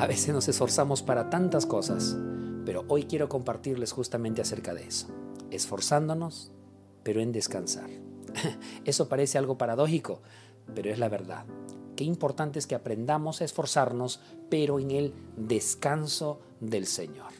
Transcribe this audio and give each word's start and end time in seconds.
A 0.00 0.06
veces 0.06 0.34
nos 0.34 0.48
esforzamos 0.48 1.02
para 1.02 1.28
tantas 1.28 1.66
cosas, 1.66 2.16
pero 2.64 2.84
hoy 2.88 3.04
quiero 3.04 3.28
compartirles 3.28 3.92
justamente 3.92 4.40
acerca 4.40 4.72
de 4.72 4.84
eso. 4.86 5.08
Esforzándonos, 5.50 6.50
pero 7.02 7.20
en 7.20 7.32
descansar. 7.32 7.90
Eso 8.86 9.10
parece 9.10 9.36
algo 9.36 9.58
paradójico, 9.58 10.22
pero 10.74 10.90
es 10.90 10.98
la 10.98 11.10
verdad. 11.10 11.44
Qué 11.96 12.04
importante 12.04 12.58
es 12.58 12.66
que 12.66 12.74
aprendamos 12.74 13.42
a 13.42 13.44
esforzarnos, 13.44 14.20
pero 14.48 14.80
en 14.80 14.90
el 14.90 15.14
descanso 15.36 16.40
del 16.60 16.86
Señor. 16.86 17.32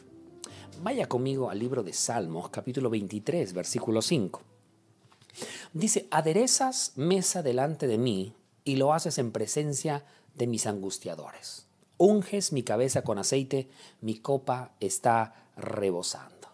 Vaya 0.83 1.09
conmigo 1.09 1.51
al 1.51 1.59
libro 1.59 1.83
de 1.83 1.93
Salmos, 1.93 2.51
capítulo 2.51 2.91
23, 2.91 3.53
versículo 3.53 4.03
5. 4.03 4.43
Dice, 5.73 6.09
aderezas 6.11 6.93
mesa 6.97 7.43
delante 7.43 7.87
de 7.87 7.99
mí 7.99 8.35
y 8.65 8.77
lo 8.77 8.93
haces 8.93 9.19
en 9.19 9.31
presencia 9.31 10.05
de 10.35 10.47
mis 10.47 10.67
angustiadores 10.67 11.71
unges 12.01 12.53
mi 12.53 12.63
cabeza 12.63 13.03
con 13.03 13.19
aceite, 13.19 13.69
mi 14.01 14.19
copa 14.19 14.73
está 14.81 15.35
rebosando. 15.57 16.49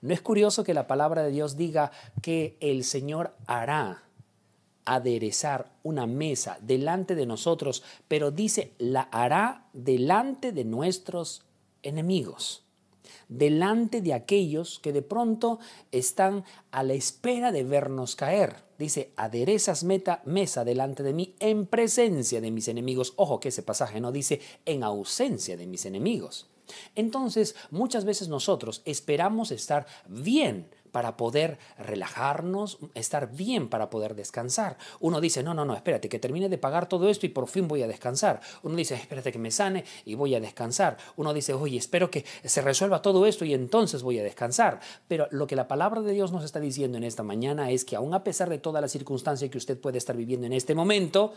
¿No 0.00 0.14
es 0.14 0.20
curioso 0.20 0.62
que 0.62 0.72
la 0.72 0.86
palabra 0.86 1.24
de 1.24 1.32
Dios 1.32 1.56
diga 1.56 1.90
que 2.22 2.56
el 2.60 2.84
Señor 2.84 3.34
hará 3.46 4.04
aderezar 4.84 5.72
una 5.82 6.06
mesa 6.06 6.58
delante 6.60 7.16
de 7.16 7.26
nosotros, 7.26 7.82
pero 8.06 8.30
dice, 8.30 8.72
la 8.78 9.02
hará 9.02 9.66
delante 9.72 10.52
de 10.52 10.64
nuestros 10.64 11.42
enemigos? 11.82 12.63
Delante 13.28 14.00
de 14.00 14.14
aquellos 14.14 14.78
que 14.78 14.92
de 14.92 15.02
pronto 15.02 15.58
están 15.92 16.44
a 16.70 16.82
la 16.82 16.94
espera 16.94 17.52
de 17.52 17.64
vernos 17.64 18.16
caer. 18.16 18.64
Dice, 18.78 19.12
aderezas 19.16 19.84
meta, 19.84 20.22
mesa 20.24 20.64
delante 20.64 21.02
de 21.02 21.12
mí 21.12 21.34
en 21.38 21.66
presencia 21.66 22.40
de 22.40 22.50
mis 22.50 22.68
enemigos. 22.68 23.12
Ojo 23.16 23.40
que 23.40 23.48
ese 23.48 23.62
pasaje 23.62 24.00
no 24.00 24.12
dice 24.12 24.40
en 24.64 24.82
ausencia 24.82 25.56
de 25.56 25.66
mis 25.66 25.86
enemigos. 25.86 26.48
Entonces, 26.94 27.54
muchas 27.70 28.04
veces 28.04 28.28
nosotros 28.28 28.82
esperamos 28.84 29.50
estar 29.50 29.86
bien 30.08 30.68
para 30.94 31.16
poder 31.16 31.58
relajarnos, 31.76 32.78
estar 32.94 33.32
bien 33.34 33.68
para 33.68 33.90
poder 33.90 34.14
descansar. 34.14 34.78
Uno 35.00 35.20
dice, 35.20 35.42
no, 35.42 35.52
no, 35.52 35.64
no, 35.64 35.74
espérate, 35.74 36.08
que 36.08 36.20
termine 36.20 36.48
de 36.48 36.56
pagar 36.56 36.88
todo 36.88 37.08
esto 37.08 37.26
y 37.26 37.30
por 37.30 37.48
fin 37.48 37.66
voy 37.66 37.82
a 37.82 37.88
descansar. 37.88 38.40
Uno 38.62 38.76
dice, 38.76 38.94
espérate 38.94 39.32
que 39.32 39.40
me 39.40 39.50
sane 39.50 39.84
y 40.04 40.14
voy 40.14 40.36
a 40.36 40.40
descansar. 40.40 40.96
Uno 41.16 41.34
dice, 41.34 41.52
oye, 41.52 41.78
espero 41.78 42.12
que 42.12 42.24
se 42.44 42.62
resuelva 42.62 43.02
todo 43.02 43.26
esto 43.26 43.44
y 43.44 43.54
entonces 43.54 44.04
voy 44.04 44.20
a 44.20 44.22
descansar. 44.22 44.78
Pero 45.08 45.26
lo 45.32 45.48
que 45.48 45.56
la 45.56 45.66
palabra 45.66 46.00
de 46.00 46.12
Dios 46.12 46.30
nos 46.30 46.44
está 46.44 46.60
diciendo 46.60 46.96
en 46.96 47.02
esta 47.02 47.24
mañana 47.24 47.72
es 47.72 47.84
que 47.84 47.96
aun 47.96 48.14
a 48.14 48.22
pesar 48.22 48.48
de 48.48 48.58
toda 48.58 48.80
la 48.80 48.86
circunstancia 48.86 49.50
que 49.50 49.58
usted 49.58 49.76
puede 49.76 49.98
estar 49.98 50.16
viviendo 50.16 50.46
en 50.46 50.52
este 50.52 50.76
momento, 50.76 51.34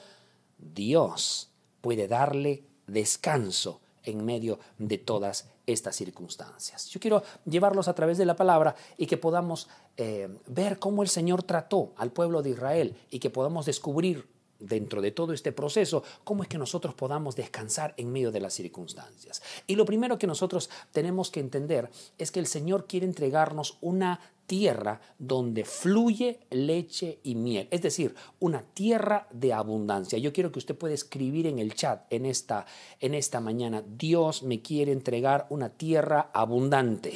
Dios 0.60 1.50
puede 1.82 2.08
darle 2.08 2.62
descanso 2.86 3.82
en 4.04 4.24
medio 4.24 4.60
de 4.78 5.00
todas 5.00 5.50
estas 5.68 5.96
circunstancias. 5.96 6.88
Yo 6.88 7.00
quiero 7.00 7.22
llevarlos 7.46 7.88
a 7.88 7.94
través 7.94 8.18
de 8.18 8.26
la 8.26 8.36
palabra 8.36 8.76
y 8.98 9.06
que 9.06 9.18
podamos 9.18 9.68
eh, 9.98 10.30
ver 10.48 10.80
cómo 10.80 11.04
el 11.04 11.10
Señor 11.10 11.44
trató 11.44 11.94
al 11.98 12.12
pueblo 12.12 12.42
de 12.42 12.52
Israel 12.52 12.96
y 13.12 13.20
que 13.20 13.30
podamos 13.30 13.68
descubrir 13.68 14.26
dentro 14.60 15.02
de 15.02 15.12
todo 15.12 15.34
este 15.34 15.52
proceso, 15.52 16.04
cómo 16.24 16.42
es 16.42 16.50
que 16.50 16.58
nosotros 16.58 16.96
podamos 16.96 17.36
descansar 17.36 17.94
en 17.98 18.12
medio 18.12 18.32
de 18.32 18.40
las 18.40 18.54
circunstancias. 18.54 19.44
Y 19.68 19.76
lo 19.76 19.86
primero 19.86 20.18
que 20.18 20.26
nosotros 20.26 20.70
tenemos 20.92 21.30
que 21.30 21.40
entender 21.40 21.92
es 22.18 22.32
que 22.32 22.40
el 22.40 22.48
Señor 22.48 22.88
quiere 22.88 23.06
entregarnos 23.06 23.78
una 23.82 24.20
tierra 24.48 25.00
donde 25.20 25.66
fluye 25.66 26.40
leche 26.50 27.20
y 27.24 27.36
miel, 27.36 27.68
es 27.70 27.82
decir, 27.82 28.16
una 28.40 28.62
tierra 28.62 29.28
de 29.32 29.54
abundancia. 29.54 30.18
Yo 30.18 30.34
quiero 30.34 30.52
que 30.52 30.60
usted 30.60 30.76
pueda 30.76 30.96
escribir 30.96 31.46
en 31.46 31.60
el 31.60 31.76
chat 31.76 32.12
en 32.12 32.26
esta, 32.26 32.66
en 33.00 33.14
esta 33.14 33.40
mañana, 33.42 33.84
Dios 33.86 34.42
me 34.42 34.62
quiere 34.62 34.92
entregar 34.92 35.46
una 35.50 35.70
tierra 35.70 36.32
abundante. 36.34 37.14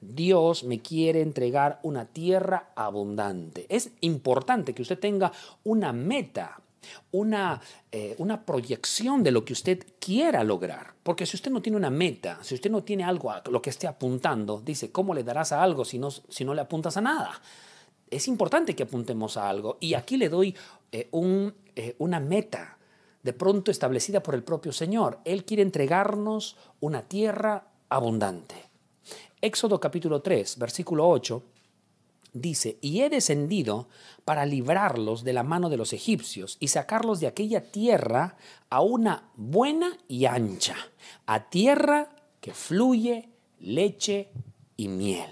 Dios 0.00 0.64
me 0.64 0.80
quiere 0.80 1.22
entregar 1.22 1.80
una 1.82 2.04
tierra 2.04 2.72
abundante. 2.76 3.64
Es 3.68 3.92
importante 4.02 4.74
que 4.74 4.82
usted 4.82 4.98
tenga 4.98 5.32
una 5.64 5.92
meta 5.92 6.60
una, 7.12 7.60
eh, 7.92 8.14
una 8.18 8.44
proyección 8.44 9.22
de 9.22 9.30
lo 9.30 9.44
que 9.44 9.52
usted 9.52 9.86
quiera 9.98 10.44
lograr. 10.44 10.94
Porque 11.02 11.26
si 11.26 11.36
usted 11.36 11.50
no 11.50 11.62
tiene 11.62 11.76
una 11.76 11.90
meta, 11.90 12.38
si 12.42 12.54
usted 12.54 12.70
no 12.70 12.82
tiene 12.82 13.04
algo 13.04 13.30
a 13.30 13.42
lo 13.50 13.62
que 13.62 13.70
esté 13.70 13.86
apuntando, 13.86 14.60
dice, 14.60 14.90
¿cómo 14.90 15.14
le 15.14 15.24
darás 15.24 15.52
a 15.52 15.62
algo 15.62 15.84
si 15.84 15.98
no, 15.98 16.10
si 16.10 16.44
no 16.44 16.54
le 16.54 16.60
apuntas 16.60 16.96
a 16.96 17.00
nada? 17.00 17.40
Es 18.10 18.28
importante 18.28 18.74
que 18.74 18.84
apuntemos 18.84 19.36
a 19.36 19.48
algo. 19.48 19.78
Y 19.80 19.94
aquí 19.94 20.16
le 20.16 20.28
doy 20.28 20.54
eh, 20.92 21.08
un, 21.10 21.54
eh, 21.74 21.96
una 21.98 22.20
meta 22.20 22.78
de 23.22 23.32
pronto 23.32 23.70
establecida 23.70 24.22
por 24.22 24.34
el 24.34 24.44
propio 24.44 24.72
Señor. 24.72 25.20
Él 25.24 25.44
quiere 25.44 25.62
entregarnos 25.62 26.56
una 26.80 27.02
tierra 27.02 27.68
abundante. 27.88 28.54
Éxodo 29.40 29.80
capítulo 29.80 30.22
3, 30.22 30.58
versículo 30.58 31.08
8 31.08 31.42
dice, 32.40 32.78
y 32.80 33.02
he 33.02 33.10
descendido 33.10 33.88
para 34.24 34.46
librarlos 34.46 35.24
de 35.24 35.32
la 35.32 35.42
mano 35.42 35.68
de 35.68 35.76
los 35.76 35.92
egipcios 35.92 36.56
y 36.60 36.68
sacarlos 36.68 37.20
de 37.20 37.26
aquella 37.26 37.70
tierra 37.70 38.36
a 38.70 38.80
una 38.80 39.30
buena 39.36 39.96
y 40.08 40.26
ancha, 40.26 40.76
a 41.26 41.48
tierra 41.48 42.10
que 42.40 42.54
fluye 42.54 43.30
leche 43.60 44.30
y 44.76 44.88
miel. 44.88 45.30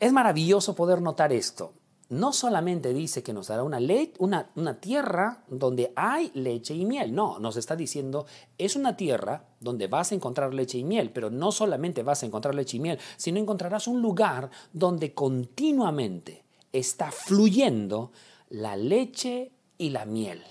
Es 0.00 0.12
maravilloso 0.12 0.74
poder 0.74 1.00
notar 1.00 1.32
esto 1.32 1.74
no 2.12 2.34
solamente 2.34 2.92
dice 2.92 3.22
que 3.22 3.32
nos 3.32 3.48
dará 3.48 3.62
una, 3.62 3.78
una, 4.18 4.50
una, 4.54 4.80
tierra 4.80 5.44
donde 5.48 5.94
hay 5.96 6.30
leche 6.34 6.74
y 6.74 6.84
miel, 6.84 7.14
no, 7.14 7.38
nos 7.38 7.56
está 7.56 7.74
diciendo 7.74 8.26
es 8.58 8.76
una 8.76 8.98
tierra 8.98 9.46
donde 9.60 9.86
vas 9.86 10.12
a 10.12 10.14
encontrar 10.14 10.52
leche 10.52 10.76
y 10.76 10.84
miel, 10.84 11.10
pero 11.10 11.30
no 11.30 11.50
solamente 11.52 12.02
vas 12.02 12.22
a 12.22 12.26
encontrar 12.26 12.54
leche 12.54 12.76
y 12.76 12.80
miel, 12.80 12.98
sino 13.16 13.40
encontrarás 13.40 13.86
un 13.86 14.02
lugar 14.02 14.50
donde 14.74 15.14
continuamente 15.14 16.44
está 16.70 17.10
fluyendo 17.10 18.12
la 18.50 18.76
leche 18.76 19.52
y 19.78 19.88
la 19.88 20.04
miel. 20.04 20.42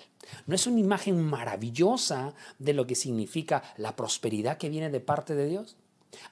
¿No 0.48 0.56
es 0.56 0.66
una 0.66 0.80
imagen 0.80 1.22
maravillosa 1.22 2.34
de 2.58 2.74
lo 2.74 2.88
que 2.88 2.96
significa 2.96 3.62
la 3.78 3.96
prosperidad 3.96 4.58
que 4.58 4.70
viene 4.70 4.90
de 4.90 5.00
parte 5.00 5.36
de 5.36 5.48
Dios? 5.48 5.78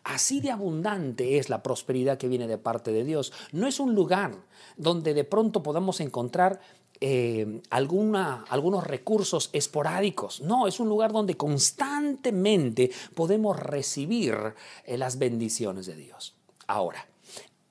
Así 0.04 0.42
de 0.42 0.52
abundante 0.52 1.38
es 1.38 1.50
la 1.50 1.64
prosperidad 1.64 2.18
que 2.18 2.28
viene 2.28 2.48
de 2.48 2.58
parte 2.58 2.92
de 2.92 3.04
Dios. 3.04 3.32
No 3.52 3.68
es 3.68 3.80
un 3.80 3.96
lugar 3.96 4.36
donde 4.78 5.14
de 5.14 5.24
pronto 5.24 5.64
podamos 5.64 6.00
encontrar 6.00 6.60
eh, 7.02 7.62
algunos 7.70 8.84
recursos 8.86 9.50
esporádicos. 9.54 10.42
No, 10.42 10.68
es 10.68 10.80
un 10.80 10.90
lugar 10.90 11.14
donde 11.14 11.38
constantemente 11.38 12.92
podemos 13.16 13.58
recibir 13.58 14.36
eh, 14.86 14.98
las 14.98 15.18
bendiciones 15.18 15.86
de 15.86 15.96
Dios. 15.96 16.36
Ahora, 16.68 17.08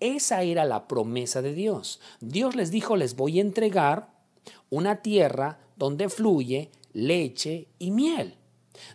esa 0.01 0.43
era 0.43 0.65
la 0.65 0.89
promesa 0.89 1.43
de 1.43 1.53
Dios. 1.53 2.01
Dios 2.21 2.57
les 2.57 2.71
dijo, 2.71 2.97
les 2.97 3.17
voy 3.17 3.39
a 3.39 3.43
entregar 3.43 4.09
una 4.71 5.03
tierra 5.03 5.59
donde 5.77 6.09
fluye 6.09 6.71
leche 6.95 7.69
y 7.79 7.91
miel. 7.91 8.38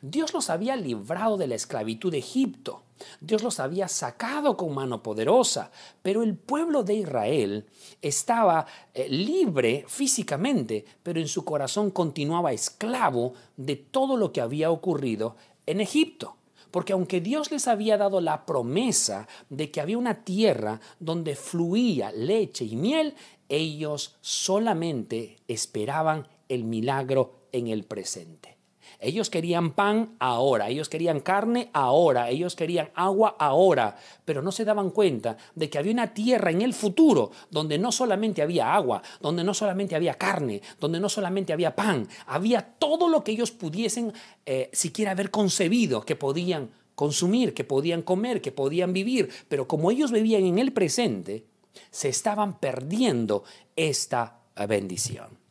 Dios 0.01 0.33
los 0.33 0.49
había 0.49 0.75
librado 0.75 1.37
de 1.37 1.47
la 1.47 1.55
esclavitud 1.55 2.11
de 2.11 2.19
Egipto. 2.19 2.83
Dios 3.19 3.43
los 3.43 3.59
había 3.59 3.87
sacado 3.87 4.55
con 4.55 4.73
mano 4.73 5.03
poderosa, 5.03 5.71
pero 6.01 6.23
el 6.23 6.35
pueblo 6.35 6.83
de 6.83 6.95
Israel 6.95 7.65
estaba 8.01 8.65
eh, 8.93 9.07
libre 9.09 9.85
físicamente, 9.87 10.85
pero 11.01 11.19
en 11.19 11.27
su 11.27 11.43
corazón 11.43 11.91
continuaba 11.91 12.53
esclavo 12.53 13.33
de 13.57 13.75
todo 13.75 14.17
lo 14.17 14.31
que 14.31 14.41
había 14.41 14.71
ocurrido 14.71 15.35
en 15.65 15.81
Egipto. 15.81 16.37
Porque 16.71 16.93
aunque 16.93 17.21
Dios 17.21 17.51
les 17.51 17.67
había 17.67 17.97
dado 17.97 18.19
la 18.19 18.47
promesa 18.47 19.27
de 19.49 19.69
que 19.69 19.79
había 19.79 19.97
una 19.97 20.23
tierra 20.23 20.81
donde 20.99 21.35
fluía 21.35 22.11
leche 22.11 22.65
y 22.65 22.75
miel, 22.75 23.13
ellos 23.47 24.15
solamente 24.21 25.37
esperaban 25.47 26.27
el 26.49 26.63
milagro 26.63 27.47
en 27.51 27.67
el 27.67 27.83
presente. 27.83 28.57
Ellos 29.03 29.29
querían 29.29 29.71
pan 29.71 30.15
ahora, 30.19 30.69
ellos 30.69 30.87
querían 30.87 31.19
carne 31.19 31.69
ahora, 31.73 32.29
ellos 32.29 32.55
querían 32.55 32.89
agua 32.95 33.35
ahora, 33.37 33.97
pero 34.23 34.41
no 34.41 34.51
se 34.51 34.63
daban 34.63 34.91
cuenta 34.91 35.37
de 35.55 35.69
que 35.69 35.77
había 35.77 35.91
una 35.91 36.13
tierra 36.13 36.51
en 36.51 36.61
el 36.61 36.73
futuro 36.73 37.31
donde 37.51 37.77
no 37.77 37.91
solamente 37.91 38.41
había 38.41 38.73
agua, 38.73 39.03
donde 39.19 39.43
no 39.43 39.53
solamente 39.53 39.95
había 39.95 40.13
carne, 40.13 40.61
donde 40.79 41.01
no 41.01 41.09
solamente 41.09 41.51
había 41.51 41.75
pan, 41.75 42.07
había 42.27 42.61
todo 42.61 43.09
lo 43.09 43.23
que 43.23 43.33
ellos 43.33 43.51
pudiesen 43.51 44.13
eh, 44.45 44.69
siquiera 44.71 45.11
haber 45.11 45.31
concebido 45.31 46.05
que 46.05 46.15
podían 46.15 46.69
consumir, 46.95 47.53
que 47.53 47.65
podían 47.65 48.03
comer, 48.03 48.41
que 48.41 48.51
podían 48.53 48.93
vivir, 48.93 49.29
pero 49.49 49.67
como 49.67 49.91
ellos 49.91 50.11
vivían 50.11 50.45
en 50.45 50.59
el 50.59 50.71
presente, 50.71 51.45
se 51.91 52.09
estaban 52.09 52.59
perdiendo 52.59 53.43
esta 53.75 54.39
bendición. 54.67 55.42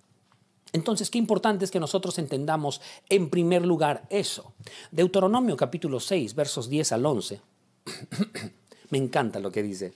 Entonces, 0.73 1.11
qué 1.11 1.19
importante 1.19 1.65
es 1.65 1.71
que 1.71 1.81
nosotros 1.81 2.19
entendamos 2.19 2.81
en 3.09 3.29
primer 3.29 3.65
lugar 3.65 4.07
eso. 4.09 4.55
Deuteronomio 4.91 5.57
capítulo 5.57 6.01
6, 6.01 6.35
versos 6.35 6.69
10 6.71 6.93
al 6.93 7.07
11. 7.07 7.41
Me 8.91 8.99
encanta 8.99 9.39
lo 9.39 9.53
que 9.53 9.63
dice. 9.63 9.93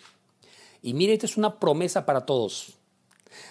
Y 0.82 0.94
mire, 0.94 1.14
esto 1.14 1.26
es 1.26 1.37
una 1.37 1.58
promesa 1.58 2.05
para 2.05 2.26
todos. 2.26 2.75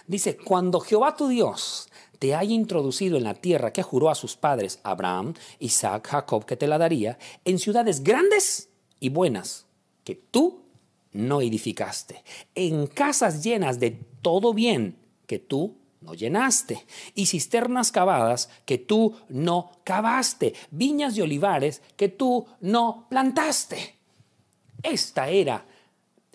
Dice, 0.07 0.37
cuando 0.37 0.79
Jehová 0.79 1.15
tu 1.15 1.27
Dios 1.27 1.89
te 2.19 2.35
haya 2.35 2.53
introducido 2.53 3.17
en 3.17 3.23
la 3.23 3.33
tierra 3.33 3.73
que 3.73 3.83
juró 3.83 4.09
a 4.09 4.15
sus 4.15 4.35
padres, 4.35 4.79
Abraham, 4.83 5.33
Isaac, 5.59 6.07
Jacob, 6.07 6.45
que 6.45 6.55
te 6.55 6.67
la 6.67 6.77
daría, 6.77 7.17
en 7.43 7.59
ciudades 7.59 8.03
grandes 8.03 8.69
y 8.99 9.09
buenas, 9.09 9.65
que 10.03 10.15
tú 10.15 10.61
no 11.11 11.41
edificaste, 11.41 12.23
en 12.55 12.87
casas 12.87 13.43
llenas 13.43 13.79
de 13.79 13.91
todo 14.21 14.53
bien, 14.53 14.97
que 15.27 15.39
tú 15.39 15.75
no 16.05 16.13
llenaste, 16.13 16.85
y 17.13 17.25
cisternas 17.25 17.91
cavadas 17.91 18.49
que 18.65 18.77
tú 18.77 19.15
no 19.29 19.71
cavaste, 19.83 20.53
viñas 20.71 21.17
y 21.17 21.21
olivares 21.21 21.81
que 21.97 22.09
tú 22.09 22.45
no 22.61 23.07
plantaste. 23.09 23.95
Esta 24.83 25.29
era 25.29 25.65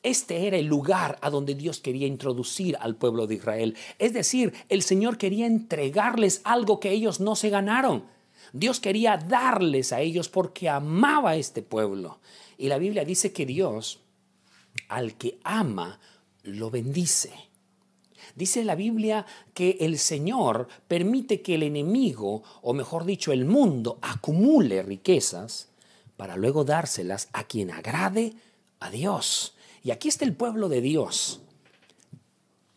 este 0.02 0.46
era 0.46 0.56
el 0.56 0.66
lugar 0.66 1.18
a 1.20 1.30
donde 1.30 1.54
Dios 1.54 1.80
quería 1.80 2.06
introducir 2.06 2.76
al 2.80 2.96
pueblo 2.96 3.26
de 3.26 3.34
Israel. 3.34 3.76
Es 3.98 4.12
decir, 4.12 4.54
el 4.68 4.82
Señor 4.82 5.18
quería 5.18 5.46
entregarles 5.46 6.40
algo 6.44 6.80
que 6.80 6.90
ellos 6.90 7.20
no 7.20 7.36
se 7.36 7.50
ganaron. 7.50 8.04
Dios 8.52 8.80
quería 8.80 9.18
darles 9.18 9.92
a 9.92 10.00
ellos 10.00 10.28
porque 10.28 10.68
amaba 10.68 11.30
a 11.30 11.36
este 11.36 11.62
pueblo. 11.62 12.18
Y 12.56 12.68
la 12.68 12.78
Biblia 12.78 13.04
dice 13.04 13.32
que 13.32 13.46
Dios, 13.46 14.00
al 14.88 15.16
que 15.16 15.38
ama, 15.44 16.00
lo 16.42 16.70
bendice. 16.70 17.32
Dice 18.40 18.64
la 18.64 18.74
Biblia 18.74 19.26
que 19.52 19.76
el 19.80 19.98
Señor 19.98 20.66
permite 20.88 21.42
que 21.42 21.56
el 21.56 21.62
enemigo, 21.62 22.42
o 22.62 22.72
mejor 22.72 23.04
dicho, 23.04 23.32
el 23.32 23.44
mundo, 23.44 23.98
acumule 24.00 24.82
riquezas 24.82 25.68
para 26.16 26.36
luego 26.36 26.64
dárselas 26.64 27.28
a 27.34 27.44
quien 27.44 27.70
agrade 27.70 28.32
a 28.78 28.90
Dios. 28.90 29.52
Y 29.84 29.90
aquí 29.90 30.08
está 30.08 30.24
el 30.24 30.34
pueblo 30.34 30.70
de 30.70 30.80
Dios. 30.80 31.42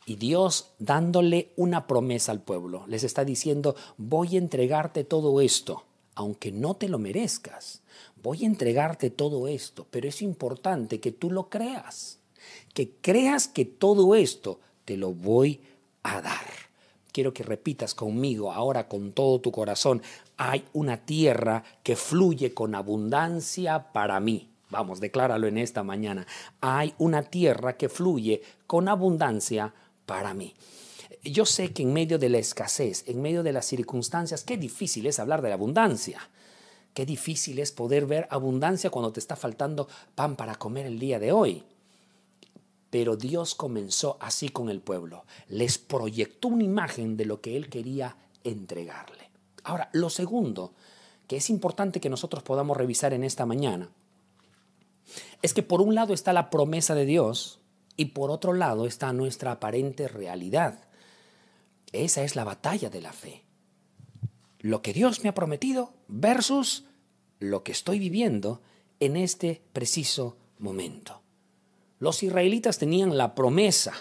Y 0.06 0.18
Dios 0.18 0.72
dándole 0.80 1.54
una 1.56 1.88
promesa 1.88 2.34
al 2.34 2.42
pueblo. 2.42 2.84
Les 2.88 3.06
está 3.06 3.24
diciendo, 3.24 3.74
voy 3.96 4.36
a 4.36 4.40
entregarte 4.40 5.06
todo 5.06 5.40
esto, 5.40 5.86
aunque 6.14 6.52
no 6.52 6.74
te 6.74 6.90
lo 6.90 7.00
merezcas. 7.00 7.84
Voy 8.22 8.44
a 8.44 8.48
entregarte 8.48 9.10
todo 9.10 9.48
esto, 9.48 9.88
pero 9.92 10.10
es 10.10 10.22
importante 10.22 11.00
que 11.00 11.14
tú 11.14 11.32
lo 11.32 11.50
creas. 11.50 12.20
Que 12.74 12.92
creas 13.02 13.48
que 13.48 13.64
todo 13.64 14.14
esto 14.14 14.60
te 14.86 14.98
lo 14.98 15.12
voy 15.12 15.62
a 16.04 16.22
dar. 16.22 16.48
Quiero 17.12 17.34
que 17.34 17.44
repitas 17.44 17.94
conmigo 17.94 18.52
ahora 18.52 18.88
con 18.88 19.12
todo 19.12 19.40
tu 19.40 19.52
corazón, 19.52 20.02
hay 20.38 20.66
una 20.74 20.98
tierra 20.98 21.64
que 21.84 21.96
fluye 21.96 22.54
con 22.54 22.74
abundancia 22.74 23.92
para 23.94 24.20
mí. 24.20 24.50
Vamos, 24.72 25.00
decláralo 25.00 25.46
en 25.48 25.60
esta 25.60 25.84
mañana. 25.84 26.26
Hay 26.60 26.96
una 26.98 27.22
tierra 27.22 27.78
que 27.78 27.90
fluye 27.90 28.42
con 28.66 28.88
abundancia 28.88 29.74
para 30.08 30.34
mí. 30.34 30.56
Yo 31.24 31.46
sé 31.46 31.72
que 31.72 31.84
en 31.84 31.94
medio 31.94 32.18
de 32.18 32.30
la 32.30 32.40
escasez, 32.40 33.08
en 33.08 33.22
medio 33.22 33.44
de 33.44 33.54
las 33.54 33.66
circunstancias, 33.66 34.44
qué 34.44 34.58
difícil 34.58 35.06
es 35.06 35.20
hablar 35.20 35.44
de 35.44 35.50
la 35.50 35.56
abundancia. 35.56 36.28
Qué 36.94 37.06
difícil 37.06 37.60
es 37.60 37.72
poder 37.72 38.06
ver 38.08 38.28
abundancia 38.30 38.90
cuando 38.90 39.14
te 39.14 39.20
está 39.20 39.36
faltando 39.36 39.88
pan 40.16 40.36
para 40.36 40.56
comer 40.56 40.86
el 40.86 41.00
día 41.00 41.20
de 41.20 41.32
hoy. 41.32 41.64
Pero 42.94 43.16
Dios 43.16 43.56
comenzó 43.56 44.18
así 44.20 44.50
con 44.50 44.70
el 44.70 44.80
pueblo. 44.80 45.26
Les 45.48 45.80
proyectó 45.80 46.50
una 46.50 46.64
imagen 46.64 47.18
de 47.18 47.26
lo 47.26 47.42
que 47.42 47.58
Él 47.58 47.68
quería 47.68 48.18
entregarle. 48.44 49.32
Ahora, 49.64 49.90
lo 49.94 50.12
segundo 50.12 50.76
que 51.26 51.38
es 51.38 51.50
importante 51.50 52.00
que 52.00 52.12
nosotros 52.12 52.44
podamos 52.44 52.78
revisar 52.78 53.12
en 53.14 53.24
esta 53.24 53.48
mañana 53.48 53.90
es 55.42 55.56
que 55.56 55.64
por 55.64 55.82
un 55.82 55.96
lado 55.96 56.14
está 56.14 56.34
la 56.34 56.52
promesa 56.52 56.94
de 56.94 57.08
Dios 57.08 57.60
y 57.98 58.06
por 58.06 58.30
otro 58.30 58.54
lado 58.54 58.86
está 58.86 59.12
nuestra 59.12 59.54
aparente 59.54 60.08
realidad. 60.08 60.88
Esa 61.94 62.22
es 62.22 62.36
la 62.36 62.44
batalla 62.44 62.92
de 62.92 63.02
la 63.02 63.12
fe. 63.12 63.44
Lo 64.60 64.84
que 64.84 64.94
Dios 64.94 65.24
me 65.24 65.30
ha 65.30 65.34
prometido 65.34 65.94
versus 66.08 66.86
lo 67.40 67.64
que 67.64 67.72
estoy 67.72 67.98
viviendo 67.98 68.62
en 69.00 69.16
este 69.16 69.64
preciso 69.74 70.38
momento. 70.60 71.23
Los 72.04 72.22
israelitas 72.22 72.80
tenían 72.80 73.18
la 73.18 73.34
promesa, 73.34 73.94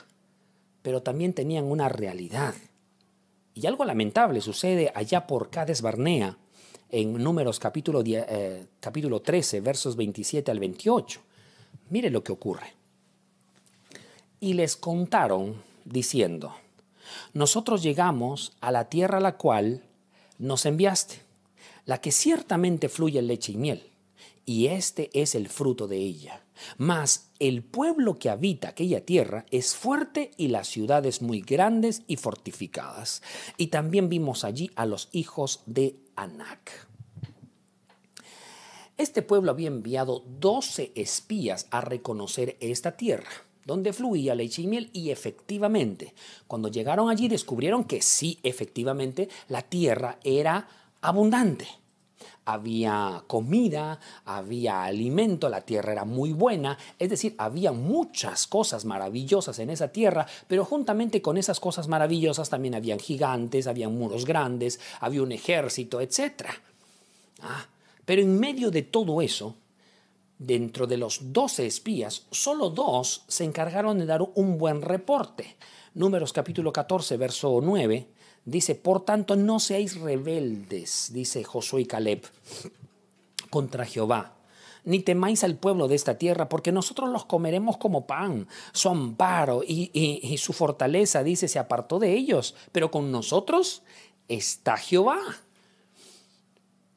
pero 0.82 1.04
también 1.04 1.34
tenían 1.34 1.66
una 1.66 1.88
realidad. 1.88 2.52
Y 3.54 3.68
algo 3.68 3.84
lamentable 3.84 4.40
sucede 4.40 4.90
allá 4.96 5.28
por 5.28 5.50
Cades 5.50 5.82
Barnea, 5.82 6.36
en 6.90 7.22
Números 7.22 7.60
capítulo, 7.60 8.02
eh, 8.04 8.66
capítulo 8.80 9.22
13, 9.22 9.60
versos 9.60 9.94
27 9.94 10.50
al 10.50 10.58
28. 10.58 11.20
Mire 11.90 12.10
lo 12.10 12.24
que 12.24 12.32
ocurre. 12.32 12.74
Y 14.40 14.54
les 14.54 14.74
contaron 14.74 15.62
diciendo, 15.84 16.56
nosotros 17.34 17.84
llegamos 17.84 18.52
a 18.60 18.72
la 18.72 18.88
tierra 18.88 19.18
a 19.18 19.20
la 19.20 19.36
cual 19.36 19.84
nos 20.38 20.66
enviaste, 20.66 21.20
la 21.86 22.00
que 22.00 22.10
ciertamente 22.10 22.88
fluye 22.88 23.22
leche 23.22 23.52
y 23.52 23.58
miel, 23.58 23.91
y 24.44 24.66
este 24.66 25.10
es 25.14 25.34
el 25.34 25.48
fruto 25.48 25.88
de 25.88 25.98
ella. 25.98 26.44
Mas 26.78 27.30
el 27.38 27.62
pueblo 27.62 28.18
que 28.18 28.30
habita 28.30 28.68
aquella 28.68 29.04
tierra 29.04 29.46
es 29.50 29.74
fuerte 29.74 30.30
y 30.36 30.48
las 30.48 30.68
ciudades 30.68 31.22
muy 31.22 31.40
grandes 31.40 32.02
y 32.06 32.16
fortificadas. 32.16 33.22
Y 33.56 33.68
también 33.68 34.08
vimos 34.08 34.44
allí 34.44 34.70
a 34.76 34.86
los 34.86 35.08
hijos 35.12 35.62
de 35.66 35.96
Anac. 36.16 36.88
Este 38.98 39.22
pueblo 39.22 39.50
había 39.50 39.68
enviado 39.68 40.24
12 40.38 40.92
espías 40.94 41.66
a 41.70 41.80
reconocer 41.80 42.56
esta 42.60 42.96
tierra 42.96 43.30
donde 43.64 43.92
fluía 43.92 44.34
leche 44.34 44.62
y 44.62 44.66
miel 44.66 44.90
y 44.92 45.10
efectivamente, 45.10 46.14
cuando 46.48 46.68
llegaron 46.68 47.10
allí 47.10 47.28
descubrieron 47.28 47.84
que 47.84 48.02
sí, 48.02 48.40
efectivamente, 48.42 49.28
la 49.48 49.62
tierra 49.62 50.18
era 50.24 50.68
abundante 51.00 51.68
había 52.44 53.22
comida, 53.26 54.00
había 54.24 54.84
alimento, 54.84 55.48
la 55.48 55.60
tierra 55.60 55.92
era 55.92 56.04
muy 56.04 56.32
buena, 56.32 56.78
es 56.98 57.10
decir, 57.10 57.34
había 57.38 57.72
muchas 57.72 58.46
cosas 58.46 58.84
maravillosas 58.84 59.58
en 59.58 59.70
esa 59.70 59.88
tierra, 59.88 60.26
pero 60.48 60.64
juntamente 60.64 61.22
con 61.22 61.36
esas 61.36 61.60
cosas 61.60 61.88
maravillosas 61.88 62.50
también 62.50 62.74
habían 62.74 62.98
gigantes, 62.98 63.66
había 63.66 63.88
muros 63.88 64.24
grandes, 64.24 64.80
había 65.00 65.22
un 65.22 65.32
ejército, 65.32 66.00
etc. 66.00 66.46
Ah, 67.40 67.66
pero 68.04 68.22
en 68.22 68.38
medio 68.38 68.70
de 68.70 68.82
todo 68.82 69.22
eso, 69.22 69.56
dentro 70.38 70.86
de 70.86 70.96
los 70.96 71.32
doce 71.32 71.66
espías, 71.66 72.26
solo 72.30 72.70
dos 72.70 73.24
se 73.28 73.44
encargaron 73.44 73.98
de 73.98 74.06
dar 74.06 74.22
un 74.34 74.58
buen 74.58 74.82
reporte. 74.82 75.56
Números 75.94 76.32
capítulo 76.32 76.72
14, 76.72 77.16
verso 77.16 77.60
9 77.62 78.11
Dice, 78.44 78.74
por 78.74 79.04
tanto, 79.04 79.36
no 79.36 79.60
seáis 79.60 80.00
rebeldes, 80.00 81.10
dice 81.12 81.44
Josué 81.44 81.82
y 81.82 81.86
Caleb, 81.86 82.22
contra 83.50 83.86
Jehová, 83.86 84.34
ni 84.84 84.98
temáis 84.98 85.44
al 85.44 85.56
pueblo 85.56 85.86
de 85.86 85.94
esta 85.94 86.18
tierra, 86.18 86.48
porque 86.48 86.72
nosotros 86.72 87.08
los 87.10 87.24
comeremos 87.24 87.76
como 87.76 88.06
pan. 88.06 88.48
Su 88.72 88.88
amparo 88.88 89.62
y, 89.62 89.90
y, 89.92 90.38
su 90.38 90.52
fortaleza, 90.52 91.22
dice, 91.22 91.46
se 91.46 91.60
apartó 91.60 92.00
de 92.00 92.14
ellos, 92.14 92.56
pero 92.72 92.90
con 92.90 93.12
nosotros 93.12 93.82
está 94.26 94.76
Jehová. 94.76 95.20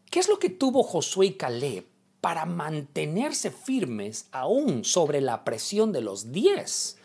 ¿Qué 0.10 0.20
es 0.20 0.30
lo 0.30 0.40
que 0.40 0.50
tuvo 0.50 0.82
Josué 0.82 1.28
y 1.28 1.34
Caleb 1.34 1.86
para 2.22 2.46
mantenerse 2.46 3.52
firmes 3.52 4.30
aún 4.32 4.84
sobre 4.84 5.22
la 5.22 5.44
presión 5.44 5.92
de 5.92 6.02
los 6.02 6.32
diez? 6.32 6.98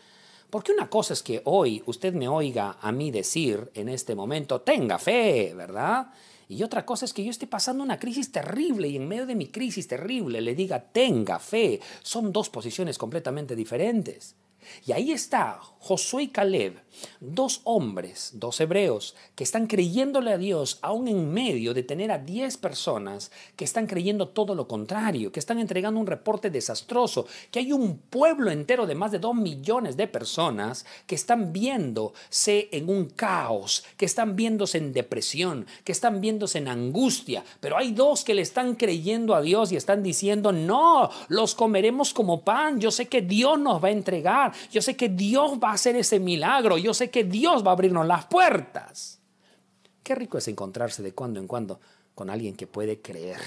Porque 0.51 0.73
una 0.73 0.89
cosa 0.89 1.13
es 1.13 1.23
que 1.23 1.41
hoy 1.45 1.81
usted 1.85 2.13
me 2.13 2.27
oiga 2.27 2.77
a 2.81 2.91
mí 2.91 3.09
decir 3.09 3.71
en 3.73 3.87
este 3.87 4.15
momento, 4.15 4.59
tenga 4.61 4.99
fe, 4.99 5.53
¿verdad? 5.55 6.11
Y 6.49 6.61
otra 6.63 6.85
cosa 6.85 7.05
es 7.05 7.13
que 7.13 7.23
yo 7.23 7.31
esté 7.31 7.47
pasando 7.47 7.81
una 7.81 7.97
crisis 7.97 8.33
terrible 8.33 8.89
y 8.89 8.97
en 8.97 9.07
medio 9.07 9.25
de 9.25 9.35
mi 9.35 9.47
crisis 9.47 9.87
terrible 9.87 10.41
le 10.41 10.53
diga, 10.53 10.81
tenga 10.91 11.39
fe. 11.39 11.79
Son 12.03 12.33
dos 12.33 12.49
posiciones 12.49 12.97
completamente 12.97 13.55
diferentes. 13.55 14.35
Y 14.85 14.91
ahí 14.91 15.11
está 15.11 15.59
Josué 15.79 16.23
y 16.23 16.27
Caleb, 16.27 16.75
dos 17.19 17.61
hombres, 17.63 18.31
dos 18.35 18.59
hebreos, 18.59 19.15
que 19.35 19.43
están 19.43 19.65
creyéndole 19.65 20.31
a 20.31 20.37
Dios 20.37 20.77
aún 20.83 21.07
en 21.07 21.33
medio 21.33 21.73
de 21.73 21.81
tener 21.81 22.11
a 22.11 22.19
diez 22.19 22.57
personas 22.57 23.31
que 23.55 23.65
están 23.65 23.87
creyendo 23.87 24.27
todo 24.27 24.53
lo 24.53 24.67
contrario, 24.67 25.31
que 25.31 25.39
están 25.39 25.57
entregando 25.57 25.99
un 25.99 26.05
reporte 26.05 26.51
desastroso, 26.51 27.25
que 27.49 27.59
hay 27.59 27.71
un 27.71 27.97
pueblo 27.97 28.51
entero 28.51 28.85
de 28.85 28.93
más 28.93 29.11
de 29.11 29.17
dos 29.17 29.33
millones 29.33 29.97
de 29.97 30.07
personas 30.07 30.85
que 31.07 31.15
están 31.15 31.51
viéndose 31.51 32.69
en 32.71 32.87
un 32.87 33.05
caos, 33.09 33.83
que 33.97 34.05
están 34.05 34.35
viéndose 34.35 34.77
en 34.77 34.93
depresión, 34.93 35.65
que 35.83 35.91
están 35.91 36.21
viéndose 36.21 36.59
en 36.59 36.67
angustia, 36.67 37.43
pero 37.59 37.77
hay 37.77 37.91
dos 37.91 38.23
que 38.23 38.35
le 38.35 38.43
están 38.43 38.75
creyendo 38.75 39.33
a 39.33 39.41
Dios 39.41 39.71
y 39.71 39.77
están 39.77 40.03
diciendo, 40.03 40.51
no, 40.51 41.09
los 41.27 41.55
comeremos 41.55 42.13
como 42.13 42.41
pan, 42.41 42.79
yo 42.79 42.91
sé 42.91 43.07
que 43.07 43.21
Dios 43.21 43.59
nos 43.59 43.83
va 43.83 43.87
a 43.87 43.91
entregar, 43.91 44.50
yo 44.71 44.81
sé 44.81 44.95
que 44.95 45.09
Dios 45.09 45.59
va 45.63 45.71
a 45.71 45.73
hacer 45.73 45.95
ese 45.95 46.19
milagro, 46.19 46.77
yo 46.77 46.93
sé 46.93 47.09
que 47.09 47.23
Dios 47.23 47.65
va 47.65 47.71
a 47.71 47.73
abrirnos 47.73 48.05
las 48.05 48.25
puertas. 48.25 49.19
Qué 50.03 50.15
rico 50.15 50.37
es 50.37 50.47
encontrarse 50.47 51.03
de 51.03 51.13
cuando 51.13 51.39
en 51.39 51.47
cuando 51.47 51.79
con 52.15 52.29
alguien 52.29 52.55
que 52.55 52.67
puede 52.67 53.01
creer, 53.01 53.39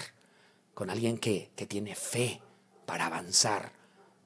con 0.73 0.91
alguien 0.91 1.19
que, 1.19 1.51
que 1.57 1.67
tiene 1.67 1.95
fe 1.95 2.41
para 2.87 3.07
avanzar, 3.07 3.73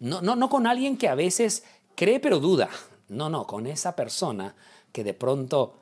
No, 0.01 0.21
no, 0.23 0.37
no 0.37 0.49
con 0.49 0.67
alguien 0.67 0.97
que 0.97 1.09
a 1.09 1.15
veces 1.15 1.65
cree 1.97 2.21
pero 2.21 2.39
duda. 2.39 2.69
No, 3.09 3.29
no, 3.29 3.47
con 3.47 3.67
esa 3.67 3.97
persona 3.97 4.55
que 4.93 5.03
de 5.03 5.15
pronto 5.15 5.75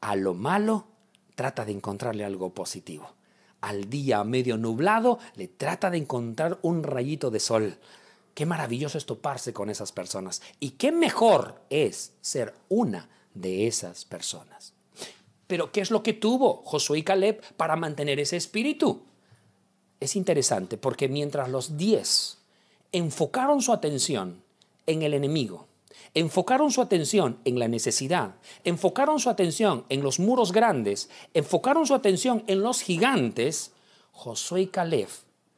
a 0.00 0.16
lo 0.16 0.34
malo 0.34 0.86
trata 1.34 1.64
de 1.64 1.72
encontrarle 1.72 2.24
algo 2.24 2.52
positivo. 2.52 3.14
Al 3.60 3.88
día 3.88 4.22
medio 4.24 4.58
nublado 4.58 5.18
le 5.34 5.48
trata 5.48 5.90
de 5.90 5.98
encontrar 5.98 6.58
un 6.62 6.82
rayito 6.82 7.30
de 7.30 7.40
sol. 7.40 7.78
Qué 8.34 8.46
maravilloso 8.46 8.98
es 8.98 9.06
toparse 9.06 9.52
con 9.52 9.70
esas 9.70 9.92
personas. 9.92 10.42
Y 10.58 10.70
qué 10.70 10.90
mejor 10.90 11.62
es 11.70 12.12
ser 12.20 12.54
una 12.68 13.08
de 13.34 13.66
esas 13.66 14.04
personas. 14.04 14.74
Pero 15.46 15.70
¿qué 15.70 15.80
es 15.80 15.90
lo 15.90 16.02
que 16.02 16.12
tuvo 16.14 16.62
Josué 16.64 16.98
y 16.98 17.02
Caleb 17.02 17.42
para 17.56 17.76
mantener 17.76 18.18
ese 18.18 18.36
espíritu? 18.36 19.02
Es 20.00 20.16
interesante 20.16 20.76
porque 20.76 21.08
mientras 21.08 21.48
los 21.48 21.76
diez 21.76 22.38
enfocaron 22.92 23.62
su 23.62 23.72
atención 23.72 24.42
en 24.86 25.02
el 25.02 25.14
enemigo, 25.14 25.68
enfocaron 26.14 26.70
su 26.70 26.80
atención 26.80 27.38
en 27.44 27.58
la 27.58 27.68
necesidad, 27.68 28.34
enfocaron 28.64 29.20
su 29.20 29.30
atención 29.30 29.84
en 29.88 30.02
los 30.02 30.18
muros 30.18 30.52
grandes, 30.52 31.08
enfocaron 31.34 31.86
su 31.86 31.94
atención 31.94 32.44
en 32.46 32.62
los 32.62 32.80
gigantes, 32.80 33.72
Josué 34.12 34.62
y 34.62 34.66
Caleb 34.68 35.08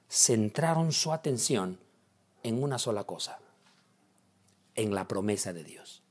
centraron 0.09 0.93
su 0.93 1.13
atención 1.13 1.79
en 2.47 2.63
una 2.63 2.79
sola 2.79 3.05
cosa, 3.05 3.39
en 4.75 4.95
la 4.95 5.09
promesa 5.09 5.53
de 5.53 5.65
Dios. 5.65 6.03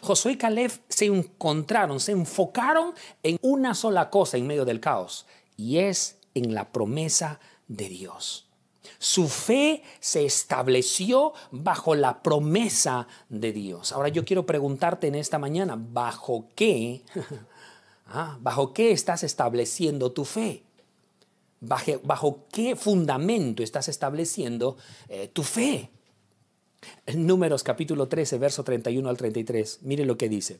Josué 0.00 0.32
y 0.32 0.36
Caleb 0.36 0.70
se 0.88 1.06
encontraron, 1.06 1.98
se 1.98 2.12
enfocaron 2.12 2.94
en 3.22 3.36
una 3.42 3.74
sola 3.74 4.10
cosa 4.10 4.36
en 4.36 4.46
medio 4.46 4.64
del 4.64 4.80
caos, 4.80 5.26
y 5.56 5.78
es 5.78 6.18
en 6.34 6.54
la 6.54 6.70
promesa 6.70 7.40
de 7.66 7.88
Dios. 7.88 8.46
Su 8.98 9.28
fe 9.28 9.82
se 9.98 10.24
estableció 10.24 11.32
bajo 11.50 11.96
la 11.96 12.22
promesa 12.22 13.08
de 13.28 13.52
Dios. 13.52 13.92
Ahora 13.92 14.08
yo 14.08 14.24
quiero 14.24 14.46
preguntarte 14.46 15.08
en 15.08 15.16
esta 15.16 15.38
mañana, 15.38 15.76
¿bajo 15.76 16.46
qué? 16.54 17.02
Ah, 18.14 18.36
¿Bajo 18.42 18.74
qué 18.74 18.90
estás 18.90 19.22
estableciendo 19.22 20.12
tu 20.12 20.26
fe? 20.26 20.64
¿Bajo, 21.64 22.48
qué 22.50 22.74
fundamento 22.74 23.62
estás 23.62 23.88
estableciendo 23.88 24.76
eh, 25.08 25.30
tu 25.32 25.44
fe? 25.44 25.90
Números 27.14 27.62
capítulo 27.62 28.08
13, 28.08 28.38
verso 28.38 28.64
31 28.64 29.08
al 29.08 29.16
33. 29.16 29.78
Mire 29.82 30.04
lo 30.04 30.18
que 30.18 30.28
dice. 30.28 30.58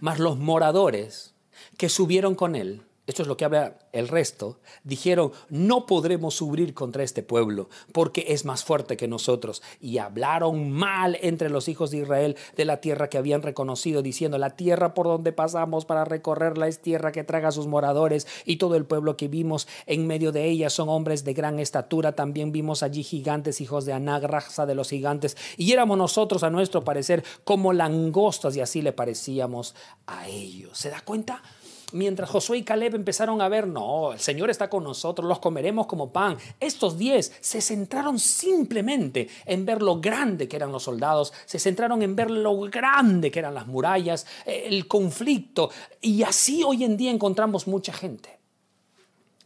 Mas 0.00 0.18
los 0.18 0.36
moradores 0.38 1.32
que 1.78 1.88
subieron 1.88 2.34
con 2.34 2.54
él 2.54 2.82
esto 3.08 3.22
es 3.22 3.28
lo 3.28 3.38
que 3.38 3.46
habla 3.46 3.78
el 3.92 4.06
resto, 4.06 4.60
dijeron, 4.84 5.32
no 5.48 5.86
podremos 5.86 6.34
subir 6.34 6.74
contra 6.74 7.02
este 7.02 7.22
pueblo, 7.22 7.70
porque 7.92 8.26
es 8.28 8.44
más 8.44 8.64
fuerte 8.64 8.98
que 8.98 9.08
nosotros. 9.08 9.62
Y 9.80 9.96
hablaron 9.96 10.70
mal 10.70 11.16
entre 11.22 11.48
los 11.48 11.68
hijos 11.68 11.90
de 11.90 11.98
Israel 11.98 12.36
de 12.54 12.66
la 12.66 12.82
tierra 12.82 13.08
que 13.08 13.16
habían 13.16 13.40
reconocido, 13.40 14.02
diciendo, 14.02 14.36
la 14.36 14.56
tierra 14.56 14.92
por 14.92 15.06
donde 15.06 15.32
pasamos 15.32 15.86
para 15.86 16.04
recorrerla 16.04 16.68
es 16.68 16.82
tierra 16.82 17.10
que 17.10 17.24
traga 17.24 17.48
a 17.48 17.52
sus 17.52 17.66
moradores, 17.66 18.26
y 18.44 18.56
todo 18.56 18.76
el 18.76 18.84
pueblo 18.84 19.16
que 19.16 19.28
vimos 19.28 19.68
en 19.86 20.06
medio 20.06 20.30
de 20.30 20.44
ella 20.44 20.68
son 20.68 20.90
hombres 20.90 21.24
de 21.24 21.32
gran 21.32 21.58
estatura. 21.60 22.12
También 22.12 22.52
vimos 22.52 22.82
allí 22.82 23.02
gigantes, 23.02 23.62
hijos 23.62 23.86
de 23.86 23.94
Anag, 23.94 24.24
raza 24.24 24.66
de 24.66 24.74
los 24.74 24.90
gigantes, 24.90 25.38
y 25.56 25.72
éramos 25.72 25.96
nosotros, 25.96 26.42
a 26.42 26.50
nuestro 26.50 26.84
parecer, 26.84 27.24
como 27.44 27.72
langostas, 27.72 28.54
y 28.54 28.60
así 28.60 28.82
le 28.82 28.92
parecíamos 28.92 29.74
a 30.06 30.28
ellos. 30.28 30.76
¿Se 30.76 30.90
da 30.90 31.00
cuenta? 31.00 31.42
Mientras 31.92 32.30
Josué 32.30 32.58
y 32.58 32.62
Caleb 32.62 32.94
empezaron 32.94 33.40
a 33.40 33.48
ver, 33.48 33.66
no, 33.66 34.12
el 34.12 34.20
Señor 34.20 34.50
está 34.50 34.68
con 34.68 34.84
nosotros, 34.84 35.26
los 35.26 35.38
comeremos 35.38 35.86
como 35.86 36.12
pan. 36.12 36.36
Estos 36.60 36.98
diez 36.98 37.32
se 37.40 37.60
centraron 37.60 38.18
simplemente 38.18 39.28
en 39.46 39.64
ver 39.64 39.82
lo 39.82 40.00
grande 40.00 40.48
que 40.48 40.56
eran 40.56 40.72
los 40.72 40.82
soldados, 40.82 41.32
se 41.46 41.58
centraron 41.58 42.02
en 42.02 42.16
ver 42.16 42.30
lo 42.30 42.58
grande 42.62 43.30
que 43.30 43.38
eran 43.38 43.54
las 43.54 43.66
murallas, 43.66 44.26
el 44.46 44.86
conflicto. 44.86 45.70
Y 46.00 46.22
así 46.22 46.62
hoy 46.64 46.84
en 46.84 46.96
día 46.96 47.10
encontramos 47.10 47.66
mucha 47.66 47.92
gente. 47.92 48.38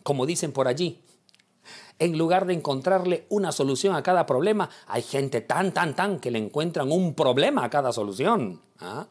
Como 0.02 0.26
dicen 0.26 0.52
por 0.52 0.66
allí, 0.66 1.00
en 1.98 2.18
lugar 2.18 2.46
de 2.46 2.54
encontrarle 2.54 3.26
una 3.28 3.52
solución 3.52 3.94
a 3.94 4.02
cada 4.02 4.26
problema, 4.26 4.68
hay 4.88 5.02
gente 5.02 5.40
tan, 5.40 5.72
tan, 5.72 5.94
tan 5.94 6.18
que 6.18 6.32
le 6.32 6.38
encuentran 6.38 6.90
un 6.90 7.14
problema 7.14 7.64
a 7.64 7.70
cada 7.70 7.92
solución. 7.92 8.60
¿Ah? 8.80 9.06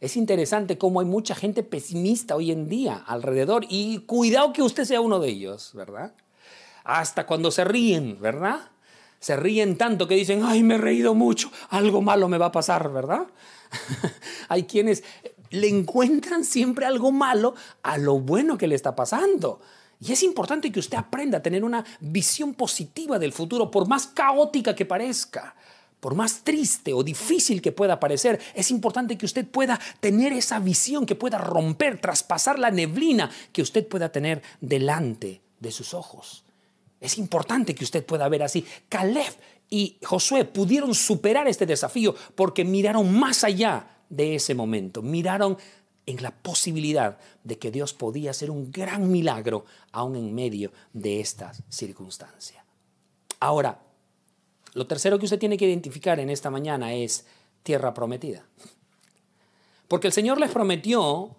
Es 0.00 0.16
interesante 0.16 0.78
cómo 0.78 1.00
hay 1.00 1.06
mucha 1.06 1.34
gente 1.34 1.62
pesimista 1.62 2.36
hoy 2.36 2.52
en 2.52 2.68
día 2.68 3.02
alrededor 3.06 3.66
y 3.68 3.98
cuidado 4.00 4.52
que 4.52 4.62
usted 4.62 4.84
sea 4.84 5.00
uno 5.00 5.18
de 5.18 5.28
ellos, 5.28 5.72
¿verdad? 5.74 6.14
Hasta 6.84 7.26
cuando 7.26 7.50
se 7.50 7.64
ríen, 7.64 8.20
¿verdad? 8.20 8.70
Se 9.18 9.36
ríen 9.36 9.76
tanto 9.76 10.06
que 10.06 10.14
dicen, 10.14 10.42
ay, 10.44 10.62
me 10.62 10.74
he 10.74 10.78
reído 10.78 11.14
mucho, 11.14 11.50
algo 11.70 12.02
malo 12.02 12.28
me 12.28 12.38
va 12.38 12.46
a 12.46 12.52
pasar, 12.52 12.92
¿verdad? 12.92 13.26
hay 14.48 14.64
quienes 14.64 15.02
le 15.50 15.68
encuentran 15.68 16.44
siempre 16.44 16.86
algo 16.86 17.12
malo 17.12 17.54
a 17.82 17.98
lo 17.98 18.18
bueno 18.20 18.58
que 18.58 18.68
le 18.68 18.74
está 18.74 18.94
pasando. 18.94 19.60
Y 20.00 20.12
es 20.12 20.22
importante 20.22 20.70
que 20.70 20.80
usted 20.80 20.98
aprenda 20.98 21.38
a 21.38 21.42
tener 21.42 21.64
una 21.64 21.84
visión 22.00 22.54
positiva 22.54 23.18
del 23.18 23.32
futuro, 23.32 23.70
por 23.70 23.88
más 23.88 24.06
caótica 24.06 24.74
que 24.74 24.84
parezca 24.84 25.54
por 26.00 26.14
más 26.14 26.44
triste 26.44 26.92
o 26.92 27.02
difícil 27.02 27.62
que 27.62 27.72
pueda 27.72 27.98
parecer, 27.98 28.40
es 28.54 28.70
importante 28.70 29.16
que 29.16 29.26
usted 29.26 29.46
pueda 29.46 29.80
tener 30.00 30.32
esa 30.32 30.58
visión, 30.58 31.06
que 31.06 31.14
pueda 31.14 31.38
romper, 31.38 32.00
traspasar 32.00 32.58
la 32.58 32.70
neblina 32.70 33.30
que 33.52 33.62
usted 33.62 33.86
pueda 33.86 34.10
tener 34.10 34.42
delante 34.60 35.40
de 35.60 35.72
sus 35.72 35.94
ojos. 35.94 36.44
Es 37.00 37.18
importante 37.18 37.74
que 37.74 37.84
usted 37.84 38.04
pueda 38.04 38.28
ver 38.28 38.42
así. 38.42 38.64
Caleb 38.88 39.34
y 39.68 39.98
Josué 40.02 40.44
pudieron 40.44 40.94
superar 40.94 41.48
este 41.48 41.66
desafío 41.66 42.14
porque 42.34 42.64
miraron 42.64 43.12
más 43.18 43.44
allá 43.44 44.02
de 44.08 44.36
ese 44.36 44.54
momento, 44.54 45.02
miraron 45.02 45.58
en 46.06 46.22
la 46.22 46.30
posibilidad 46.30 47.18
de 47.42 47.58
que 47.58 47.72
Dios 47.72 47.92
podía 47.92 48.30
hacer 48.30 48.50
un 48.50 48.70
gran 48.70 49.10
milagro 49.10 49.64
aún 49.90 50.14
en 50.14 50.34
medio 50.34 50.72
de 50.92 51.20
estas 51.20 51.62
circunstancias. 51.68 52.64
Ahora, 53.40 53.85
lo 54.76 54.86
tercero 54.86 55.18
que 55.18 55.24
usted 55.24 55.38
tiene 55.38 55.56
que 55.56 55.66
identificar 55.66 56.20
en 56.20 56.28
esta 56.28 56.50
mañana 56.50 56.92
es 56.92 57.24
tierra 57.62 57.94
prometida. 57.94 58.44
Porque 59.88 60.08
el 60.08 60.12
Señor 60.12 60.38
les 60.38 60.50
prometió 60.50 61.34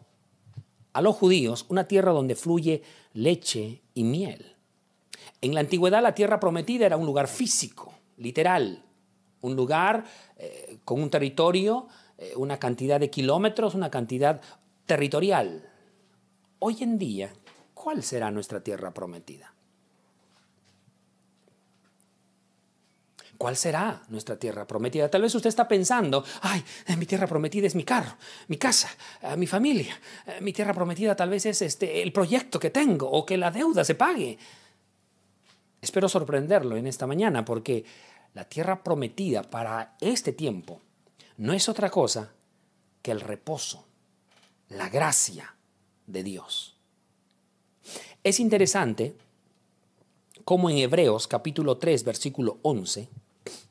a 0.92 1.02
los 1.04 1.16
judíos 1.16 1.68
una 1.70 1.88
tierra 1.88 2.14
donde 2.14 2.34
fluye 2.36 2.82
leche 3.14 3.84
y 3.94 4.06
miel. 4.06 4.56
En 5.40 5.54
la 5.54 5.60
antigüedad 5.60 6.02
la 6.02 6.16
tierra 6.16 6.40
prometida 6.40 6.88
era 6.88 6.98
un 6.98 7.06
lugar 7.06 7.28
físico, 7.28 7.94
literal, 8.18 8.84
un 9.42 9.56
lugar 9.56 10.06
eh, 10.38 10.80
con 10.84 11.00
un 11.00 11.12
territorio, 11.12 11.88
eh, 12.18 12.34
una 12.38 12.58
cantidad 12.58 13.00
de 13.00 13.12
kilómetros, 13.12 13.76
una 13.76 13.92
cantidad 13.92 14.42
territorial. 14.88 15.70
Hoy 16.58 16.78
en 16.82 16.98
día, 16.98 17.32
¿cuál 17.76 18.02
será 18.02 18.32
nuestra 18.32 18.64
tierra 18.64 18.96
prometida? 18.96 19.54
¿Cuál 23.38 23.56
será 23.56 24.02
nuestra 24.10 24.38
tierra 24.38 24.66
prometida? 24.66 25.10
Tal 25.10 25.22
vez 25.22 25.36
usted 25.36 25.50
está 25.50 25.68
pensando, 25.68 26.24
ay, 26.42 26.64
eh, 26.88 26.96
mi 26.96 27.06
tierra 27.06 27.28
prometida 27.28 27.68
es 27.68 27.76
mi 27.76 27.84
carro, 27.84 28.18
mi 28.48 28.58
casa, 28.58 28.90
eh, 29.22 29.38
mi 29.38 29.46
familia. 29.46 30.00
Eh, 30.26 30.42
mi 30.42 30.54
tierra 30.54 30.74
prometida 30.74 31.16
tal 31.16 31.30
vez 31.30 31.46
es 31.46 31.62
este, 31.62 32.02
el 32.02 32.12
proyecto 32.12 32.60
que 32.60 32.72
tengo 32.72 33.10
o 33.10 33.26
que 33.26 33.38
la 33.38 33.52
deuda 33.52 33.84
se 33.84 33.94
pague. 33.94 34.40
Espero 35.80 36.10
sorprenderlo 36.10 36.78
en 36.78 36.88
esta 36.88 37.06
mañana 37.06 37.46
porque 37.46 37.86
la 38.34 38.46
tierra 38.46 38.84
prometida 38.84 39.44
para 39.44 39.96
este 40.02 40.34
tiempo 40.34 40.82
no 41.38 41.54
es 41.54 41.70
otra 41.70 41.92
cosa 41.92 42.32
que 43.04 43.12
el 43.12 43.22
reposo, 43.22 43.86
la 44.70 44.90
gracia 44.90 45.56
de 46.08 46.24
Dios. 46.24 46.76
Es 48.24 48.40
interesante 48.40 49.16
cómo 50.44 50.72
en 50.72 50.78
Hebreos 50.80 51.28
capítulo 51.28 51.78
3 51.78 52.04
versículo 52.04 52.58
11 52.64 53.10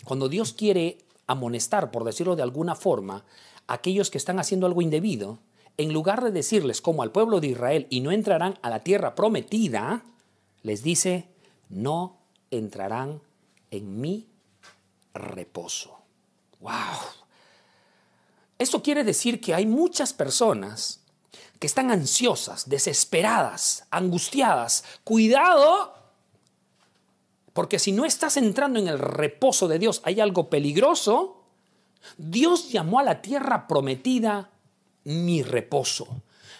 cuando 0.05 0.29
Dios 0.29 0.53
quiere 0.53 0.99
amonestar, 1.27 1.91
por 1.91 2.05
decirlo 2.05 2.37
de 2.37 2.43
alguna 2.43 2.75
forma, 2.75 3.25
a 3.67 3.75
aquellos 3.75 4.11
que 4.11 4.19
están 4.19 4.39
haciendo 4.39 4.67
algo 4.67 4.83
indebido, 4.83 5.39
en 5.77 5.93
lugar 5.93 6.23
de 6.23 6.31
decirles 6.31 6.81
como 6.81 7.03
al 7.03 7.13
pueblo 7.13 7.41
de 7.41 7.49
Israel 7.49 7.87
y 7.91 8.01
no 8.01 8.13
entrarán 8.13 8.59
a 8.63 8.71
la 8.71 8.83
tierra 8.83 9.15
prometida, 9.15 10.05
les 10.63 10.83
dice, 10.83 11.29
no 11.69 12.19
entrarán 12.51 13.21
en 13.71 14.01
mi 14.01 14.29
reposo. 15.13 15.99
¡Wow! 16.61 16.73
Eso 18.59 18.83
quiere 18.83 19.05
decir 19.05 19.41
que 19.41 19.55
hay 19.55 19.67
muchas 19.67 20.13
personas 20.13 21.01
que 21.59 21.67
están 21.67 21.91
ansiosas, 21.91 22.69
desesperadas, 22.69 23.87
angustiadas. 23.91 24.85
Cuidado 25.05 25.96
porque 27.57 27.79
si 27.79 27.91
no 27.91 28.05
estás 28.05 28.37
entrando 28.37 28.79
en 28.79 28.87
el 28.87 28.99
reposo 28.99 29.67
de 29.67 29.79
Dios, 29.79 30.03
hay 30.05 30.21
algo 30.21 30.51
peligroso. 30.51 31.43
Dios 32.19 32.71
llamó 32.71 33.01
a 33.01 33.03
la 33.03 33.23
tierra 33.23 33.67
prometida 33.67 34.51
mi 35.05 35.43
reposo. 35.43 36.07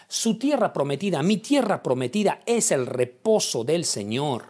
Su 0.07 0.39
tierra 0.39 0.73
prometida, 0.73 1.21
mi 1.21 1.37
tierra 1.37 1.83
prometida 1.83 2.41
es 2.47 2.71
el 2.71 2.87
reposo 2.87 3.63
del 3.63 3.85
Señor. 3.85 4.45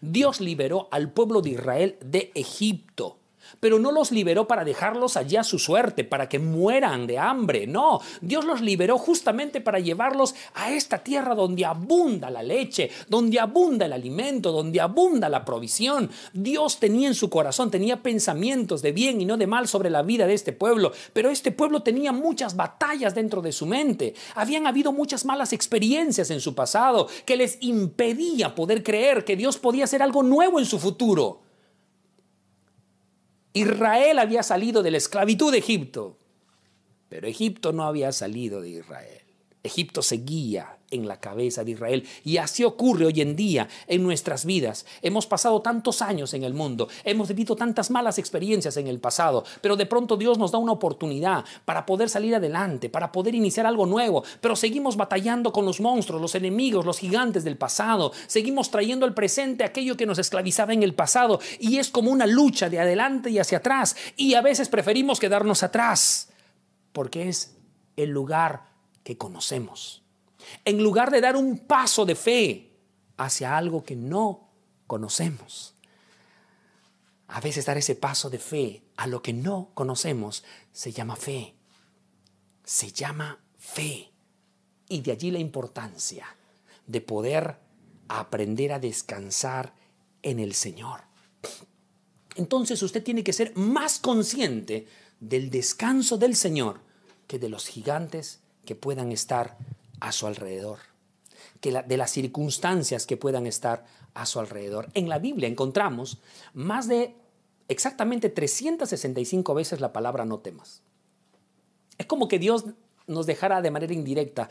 Dios 0.00 0.40
liberó 0.40 0.88
al 0.90 1.12
pueblo 1.12 1.40
de 1.40 1.50
Israel 1.50 1.96
de 2.00 2.32
Egipto 2.34 3.18
pero 3.60 3.78
no 3.78 3.92
los 3.92 4.12
liberó 4.12 4.46
para 4.46 4.64
dejarlos 4.64 5.16
allá 5.16 5.40
a 5.40 5.44
su 5.44 5.58
suerte, 5.58 6.04
para 6.04 6.28
que 6.28 6.38
mueran 6.38 7.06
de 7.06 7.18
hambre. 7.18 7.66
No, 7.66 8.00
Dios 8.20 8.44
los 8.44 8.60
liberó 8.60 8.98
justamente 8.98 9.60
para 9.60 9.78
llevarlos 9.78 10.34
a 10.54 10.72
esta 10.72 10.98
tierra 10.98 11.34
donde 11.34 11.64
abunda 11.64 12.30
la 12.30 12.42
leche, 12.42 12.90
donde 13.08 13.40
abunda 13.40 13.86
el 13.86 13.92
alimento, 13.92 14.52
donde 14.52 14.80
abunda 14.80 15.28
la 15.28 15.44
provisión. 15.44 16.10
Dios 16.32 16.78
tenía 16.78 17.08
en 17.08 17.14
su 17.14 17.30
corazón, 17.30 17.70
tenía 17.70 18.02
pensamientos 18.02 18.82
de 18.82 18.92
bien 18.92 19.20
y 19.20 19.24
no 19.24 19.36
de 19.36 19.46
mal 19.46 19.68
sobre 19.68 19.90
la 19.90 20.02
vida 20.02 20.26
de 20.26 20.34
este 20.34 20.52
pueblo, 20.52 20.92
pero 21.12 21.30
este 21.30 21.52
pueblo 21.52 21.82
tenía 21.82 22.12
muchas 22.12 22.56
batallas 22.56 23.14
dentro 23.14 23.42
de 23.42 23.52
su 23.52 23.66
mente. 23.66 24.14
Habían 24.34 24.66
habido 24.66 24.92
muchas 24.92 25.24
malas 25.24 25.52
experiencias 25.52 26.30
en 26.30 26.40
su 26.40 26.54
pasado 26.54 27.08
que 27.24 27.36
les 27.36 27.58
impedía 27.60 28.54
poder 28.54 28.82
creer 28.82 29.24
que 29.24 29.36
Dios 29.36 29.58
podía 29.58 29.84
hacer 29.84 30.02
algo 30.02 30.22
nuevo 30.22 30.58
en 30.58 30.66
su 30.66 30.78
futuro. 30.78 31.43
Israel 33.54 34.18
había 34.18 34.42
salido 34.42 34.82
de 34.82 34.90
la 34.90 34.98
esclavitud 34.98 35.52
de 35.52 35.58
Egipto, 35.58 36.18
pero 37.08 37.28
Egipto 37.28 37.72
no 37.72 37.84
había 37.84 38.10
salido 38.12 38.60
de 38.60 38.70
Israel. 38.70 39.22
Egipto 39.62 40.02
seguía 40.02 40.78
en 40.94 41.08
la 41.08 41.20
cabeza 41.20 41.64
de 41.64 41.72
Israel. 41.72 42.06
Y 42.24 42.36
así 42.36 42.64
ocurre 42.64 43.06
hoy 43.06 43.20
en 43.20 43.36
día 43.36 43.68
en 43.86 44.02
nuestras 44.02 44.44
vidas. 44.44 44.86
Hemos 45.02 45.26
pasado 45.26 45.60
tantos 45.62 46.02
años 46.02 46.34
en 46.34 46.44
el 46.44 46.54
mundo, 46.54 46.88
hemos 47.04 47.28
vivido 47.28 47.56
tantas 47.56 47.90
malas 47.90 48.18
experiencias 48.18 48.76
en 48.76 48.86
el 48.86 49.00
pasado, 49.00 49.44
pero 49.60 49.76
de 49.76 49.86
pronto 49.86 50.16
Dios 50.16 50.38
nos 50.38 50.52
da 50.52 50.58
una 50.58 50.72
oportunidad 50.72 51.44
para 51.64 51.86
poder 51.86 52.08
salir 52.08 52.34
adelante, 52.34 52.88
para 52.88 53.12
poder 53.12 53.34
iniciar 53.34 53.66
algo 53.66 53.86
nuevo, 53.86 54.24
pero 54.40 54.56
seguimos 54.56 54.96
batallando 54.96 55.52
con 55.52 55.64
los 55.64 55.80
monstruos, 55.80 56.22
los 56.22 56.34
enemigos, 56.34 56.84
los 56.84 56.98
gigantes 56.98 57.44
del 57.44 57.56
pasado, 57.56 58.12
seguimos 58.26 58.70
trayendo 58.70 59.06
al 59.06 59.14
presente 59.14 59.64
aquello 59.64 59.96
que 59.96 60.06
nos 60.06 60.18
esclavizaba 60.18 60.72
en 60.72 60.82
el 60.82 60.94
pasado 60.94 61.40
y 61.58 61.78
es 61.78 61.90
como 61.90 62.10
una 62.10 62.26
lucha 62.26 62.68
de 62.68 62.80
adelante 62.80 63.30
y 63.30 63.38
hacia 63.38 63.58
atrás 63.58 63.96
y 64.16 64.34
a 64.34 64.42
veces 64.42 64.68
preferimos 64.68 65.20
quedarnos 65.20 65.62
atrás 65.62 66.30
porque 66.92 67.28
es 67.28 67.56
el 67.96 68.10
lugar 68.10 68.68
que 69.02 69.18
conocemos. 69.18 70.03
En 70.64 70.82
lugar 70.82 71.10
de 71.10 71.20
dar 71.20 71.36
un 71.36 71.58
paso 71.58 72.04
de 72.04 72.14
fe 72.14 72.72
hacia 73.16 73.56
algo 73.56 73.84
que 73.84 73.96
no 73.96 74.50
conocemos. 74.86 75.74
A 77.28 77.40
veces 77.40 77.66
dar 77.66 77.78
ese 77.78 77.94
paso 77.94 78.30
de 78.30 78.38
fe 78.38 78.82
a 78.96 79.06
lo 79.06 79.22
que 79.22 79.32
no 79.32 79.70
conocemos 79.74 80.44
se 80.72 80.92
llama 80.92 81.16
fe. 81.16 81.54
Se 82.64 82.92
llama 82.92 83.40
fe. 83.58 84.12
Y 84.88 85.00
de 85.00 85.12
allí 85.12 85.30
la 85.30 85.38
importancia 85.38 86.26
de 86.86 87.00
poder 87.00 87.58
aprender 88.08 88.72
a 88.72 88.78
descansar 88.78 89.74
en 90.22 90.38
el 90.38 90.54
Señor. 90.54 91.00
Entonces 92.36 92.82
usted 92.82 93.02
tiene 93.02 93.24
que 93.24 93.32
ser 93.32 93.56
más 93.56 93.98
consciente 93.98 94.86
del 95.20 95.50
descanso 95.50 96.18
del 96.18 96.36
Señor 96.36 96.80
que 97.26 97.38
de 97.38 97.48
los 97.48 97.66
gigantes 97.66 98.40
que 98.64 98.74
puedan 98.74 99.12
estar 99.12 99.56
a 100.00 100.12
su 100.12 100.26
alrededor, 100.26 100.78
que 101.60 101.72
de 101.82 101.96
las 101.96 102.10
circunstancias 102.10 103.06
que 103.06 103.16
puedan 103.16 103.46
estar 103.46 103.84
a 104.14 104.26
su 104.26 104.40
alrededor. 104.40 104.88
En 104.94 105.08
la 105.08 105.18
Biblia 105.18 105.48
encontramos 105.48 106.18
más 106.52 106.88
de 106.88 107.14
exactamente 107.68 108.28
365 108.28 109.54
veces 109.54 109.80
la 109.80 109.92
palabra 109.92 110.24
no 110.24 110.38
temas. 110.38 110.82
Es 111.98 112.06
como 112.06 112.28
que 112.28 112.38
Dios 112.38 112.64
nos 113.06 113.26
dejara 113.26 113.62
de 113.62 113.70
manera 113.70 113.92
indirecta 113.92 114.48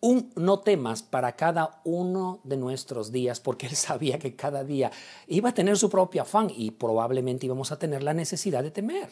un 0.00 0.30
no 0.36 0.60
temas 0.60 1.02
para 1.02 1.36
cada 1.36 1.80
uno 1.84 2.40
de 2.44 2.56
nuestros 2.56 3.12
días, 3.12 3.40
porque 3.40 3.66
Él 3.66 3.76
sabía 3.76 4.18
que 4.18 4.36
cada 4.36 4.62
día 4.64 4.90
iba 5.26 5.50
a 5.50 5.54
tener 5.54 5.78
su 5.78 5.88
propio 5.88 6.22
afán 6.22 6.50
y 6.54 6.70
probablemente 6.70 7.46
íbamos 7.46 7.72
a 7.72 7.78
tener 7.78 8.02
la 8.02 8.14
necesidad 8.14 8.62
de 8.62 8.70
temer 8.70 9.08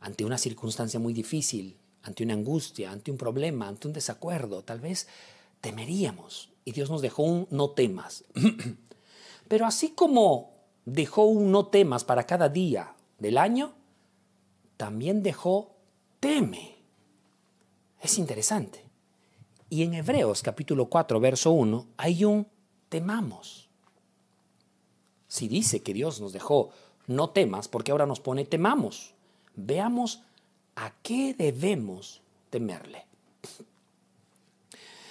ante 0.00 0.24
una 0.24 0.38
circunstancia 0.38 0.98
muy 0.98 1.12
difícil, 1.12 1.76
ante 2.02 2.24
una 2.24 2.34
angustia, 2.34 2.90
ante 2.90 3.10
un 3.10 3.16
problema, 3.16 3.68
ante 3.68 3.86
un 3.86 3.92
desacuerdo, 3.94 4.62
tal 4.62 4.80
vez 4.80 5.08
temeríamos. 5.60 6.50
Y 6.64 6.72
Dios 6.72 6.90
nos 6.90 7.02
dejó 7.02 7.22
un 7.22 7.46
no 7.50 7.70
temas. 7.70 8.24
Pero 9.48 9.66
así 9.66 9.90
como 9.90 10.52
dejó 10.84 11.24
un 11.24 11.50
no 11.50 11.66
temas 11.66 12.04
para 12.04 12.24
cada 12.24 12.48
día 12.48 12.94
del 13.18 13.38
año, 13.38 13.72
también 14.76 15.22
dejó 15.22 15.76
teme. 16.20 16.76
Es 18.00 18.18
interesante. 18.18 18.84
Y 19.70 19.82
en 19.82 19.94
Hebreos 19.94 20.42
capítulo 20.42 20.86
4, 20.86 21.20
verso 21.20 21.52
1, 21.52 21.86
hay 21.96 22.24
un 22.24 22.46
temamos. 22.88 23.68
Si 25.28 25.48
dice 25.48 25.82
que 25.82 25.94
Dios 25.94 26.20
nos 26.20 26.32
dejó 26.32 26.70
no 27.06 27.30
temas, 27.30 27.68
porque 27.68 27.90
ahora 27.90 28.06
nos 28.06 28.20
pone 28.20 28.44
temamos. 28.44 29.14
Veamos 29.54 30.22
¿a 30.76 30.92
qué 31.02 31.34
debemos 31.34 32.20
temerle? 32.50 33.04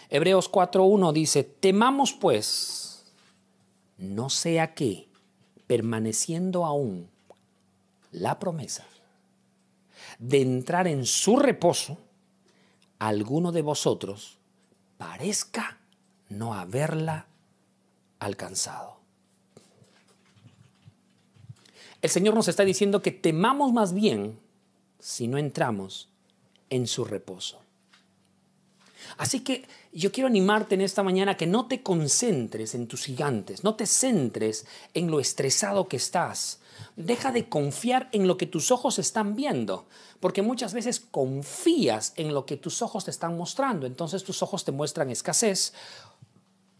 Hebreos 0.10 0.52
4.1 0.52 1.13
dice, 1.13 1.43
temamos 1.43 2.13
pues, 2.13 3.06
no 3.97 4.30
sea 4.30 4.74
que, 4.74 5.08
permaneciendo 5.67 6.65
aún 6.65 7.10
la 8.12 8.39
promesa 8.39 8.86
de 10.19 10.41
entrar 10.41 10.88
en 10.88 11.06
su 11.06 11.38
reposo, 11.38 11.97
alguno 13.00 13.52
de 13.52 13.62
vosotros 13.62 14.38
parezca 14.97 15.80
no 16.30 16.54
haberla 16.54 17.26
alcanzado. 18.19 18.97
El 22.02 22.10
Señor 22.10 22.36
nos 22.36 22.47
está 22.47 22.63
diciendo 22.63 23.02
que 23.02 23.12
temamos 23.12 23.74
más 23.74 23.93
bien 23.93 24.39
si 25.02 25.28
no 25.28 25.38
entramos 25.38 26.08
en 26.70 26.88
su 26.88 27.04
reposo. 27.04 27.60
Así 29.18 29.42
que 29.42 29.66
yo 29.92 30.12
quiero 30.12 30.28
animarte 30.28 30.76
en 30.76 30.82
esta 30.82 31.04
mañana 31.04 31.36
que 31.36 31.48
no 31.48 31.68
te 31.68 31.82
concentres 31.82 32.76
en 32.76 32.88
tus 32.88 33.06
gigantes, 33.06 33.64
no 33.64 33.76
te 33.76 33.86
centres 33.86 34.66
en 34.94 35.12
lo 35.12 35.20
estresado 35.20 35.88
que 35.88 35.98
estás. 35.98 36.60
Deja 36.96 37.32
de 37.32 37.50
confiar 37.50 38.10
en 38.12 38.28
lo 38.28 38.38
que 38.38 38.46
tus 38.46 38.72
ojos 38.72 39.00
están 39.00 39.36
viendo, 39.36 39.88
porque 40.20 40.42
muchas 40.42 40.74
veces 40.74 41.00
confías 41.00 42.14
en 42.16 42.34
lo 42.34 42.46
que 42.46 42.58
tus 42.58 42.82
ojos 42.82 43.06
te 43.06 43.12
están 43.12 43.38
mostrando. 43.38 43.86
Entonces 43.86 44.24
tus 44.24 44.42
ojos 44.44 44.64
te 44.64 44.72
muestran 44.72 45.10
escasez, 45.10 45.74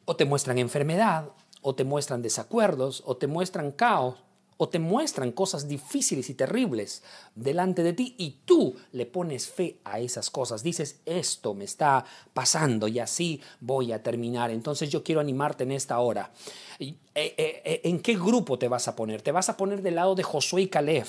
o 0.06 0.16
te 0.16 0.26
muestran 0.26 0.58
enfermedad, 0.58 1.30
o 1.62 1.76
te 1.76 1.84
muestran 1.84 2.22
desacuerdos, 2.22 3.04
o 3.06 3.18
te 3.18 3.28
muestran 3.28 3.72
caos, 3.72 4.16
o 4.62 4.70
te 4.70 4.78
muestran 4.78 5.32
cosas 5.32 5.68
difíciles 5.68 6.30
y 6.30 6.36
terribles 6.36 7.02
delante 7.34 7.82
de 7.82 7.94
ti 7.94 8.14
y 8.20 8.42
tú 8.46 8.76
le 8.92 9.08
pones 9.08 9.48
fe 9.48 9.80
a 9.84 10.00
esas 10.00 10.30
cosas. 10.30 10.62
Dices, 10.62 11.00
esto 11.08 11.56
me 11.56 11.64
está 11.64 12.06
pasando 12.36 12.88
y 12.88 13.00
así 13.00 13.42
voy 13.60 13.92
a 13.92 14.04
terminar. 14.04 14.52
Entonces 14.52 14.92
yo 14.92 15.04
quiero 15.04 15.20
animarte 15.20 15.64
en 15.64 15.72
esta 15.72 15.98
hora. 15.98 16.32
Eh, 16.80 16.96
eh, 17.14 17.62
eh, 17.66 17.82
¿En 17.84 18.00
qué 18.00 18.16
grupo 18.16 18.58
te 18.58 18.68
vas 18.68 18.88
a 18.88 18.96
poner? 18.96 19.22
¿Te 19.22 19.32
vas 19.32 19.50
a 19.50 19.58
poner 19.58 19.82
del 19.82 19.96
lado 19.96 20.16
de 20.16 20.24
Josué 20.24 20.62
y 20.62 20.68
Caleb, 20.68 21.08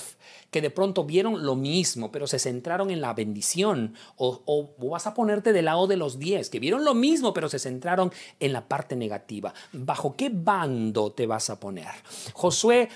que 0.51 0.61
de 0.61 0.69
pronto 0.69 1.05
vieron 1.05 1.45
lo 1.45 1.55
mismo, 1.55 2.11
pero 2.11 2.27
se 2.27 2.39
centraron 2.39 2.91
en 2.91 3.01
la 3.01 3.13
bendición? 3.13 3.95
¿O, 4.17 4.41
o 4.45 4.89
vas 4.89 5.07
a 5.07 5.13
ponerte 5.13 5.53
del 5.53 5.65
lado 5.65 5.87
de 5.87 5.95
los 5.95 6.19
diez, 6.19 6.49
que 6.49 6.59
vieron 6.59 6.83
lo 6.83 6.93
mismo, 6.93 7.33
pero 7.33 7.47
se 7.47 7.57
centraron 7.57 8.11
en 8.39 8.51
la 8.51 8.67
parte 8.67 8.95
negativa? 8.95 9.53
¿Bajo 9.71 10.15
qué 10.15 10.29
bando 10.29 11.11
te 11.11 11.25
vas 11.25 11.49
a 11.49 11.59
poner? 11.59 11.87
Josué 12.33 12.89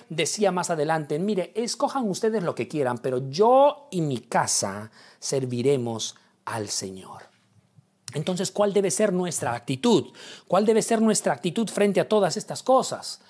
más 0.51 0.69
adelante, 0.69 1.19
mire, 1.19 1.51
escojan 1.55 2.09
ustedes 2.09 2.43
lo 2.43 2.55
que 2.55 2.67
quieran, 2.67 2.97
pero 2.97 3.29
yo 3.29 3.87
y 3.91 4.01
mi 4.01 4.19
casa 4.19 4.91
serviremos 5.19 6.15
al 6.45 6.69
Señor. 6.69 7.23
Entonces, 8.13 8.51
¿cuál 8.51 8.73
debe 8.73 8.91
ser 8.91 9.13
nuestra 9.13 9.53
actitud? 9.53 10.13
¿Cuál 10.47 10.65
debe 10.65 10.81
ser 10.81 11.01
nuestra 11.01 11.33
actitud 11.33 11.67
frente 11.69 11.99
a 11.99 12.07
todas 12.07 12.37
estas 12.37 12.63
cosas? 12.63 13.21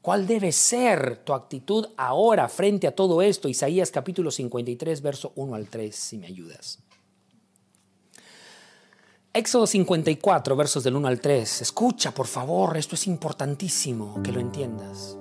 ¿Cuál 0.00 0.26
debe 0.26 0.52
ser 0.52 1.24
tu 1.24 1.34
actitud 1.34 1.88
ahora 1.96 2.48
frente 2.48 2.86
a 2.86 2.94
todo 2.94 3.20
esto? 3.20 3.48
Isaías 3.48 3.90
capítulo 3.90 4.30
53, 4.30 5.02
verso 5.02 5.32
1 5.34 5.54
al 5.54 5.68
3, 5.68 5.94
si 5.94 6.18
me 6.18 6.26
ayudas. 6.26 6.78
Éxodo 9.34 9.66
54, 9.66 10.56
versos 10.56 10.82
del 10.84 10.96
1 10.96 11.08
al 11.08 11.20
3. 11.20 11.62
Escucha, 11.62 12.12
por 12.12 12.26
favor, 12.26 12.76
esto 12.76 12.94
es 12.94 13.06
importantísimo 13.06 14.22
que 14.22 14.32
lo 14.32 14.40
entiendas. 14.40 15.17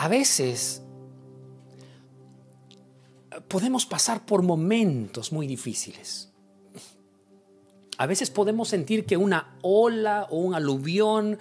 A 0.00 0.08
veces 0.08 0.82
podemos 3.48 3.84
pasar 3.84 4.24
por 4.24 4.42
momentos 4.42 5.32
muy 5.32 5.46
difíciles 5.46 6.28
a 7.98 8.06
veces 8.06 8.30
podemos 8.30 8.68
sentir 8.68 9.04
que 9.04 9.16
una 9.16 9.58
ola 9.60 10.28
o 10.30 10.38
un 10.38 10.54
aluvión 10.54 11.36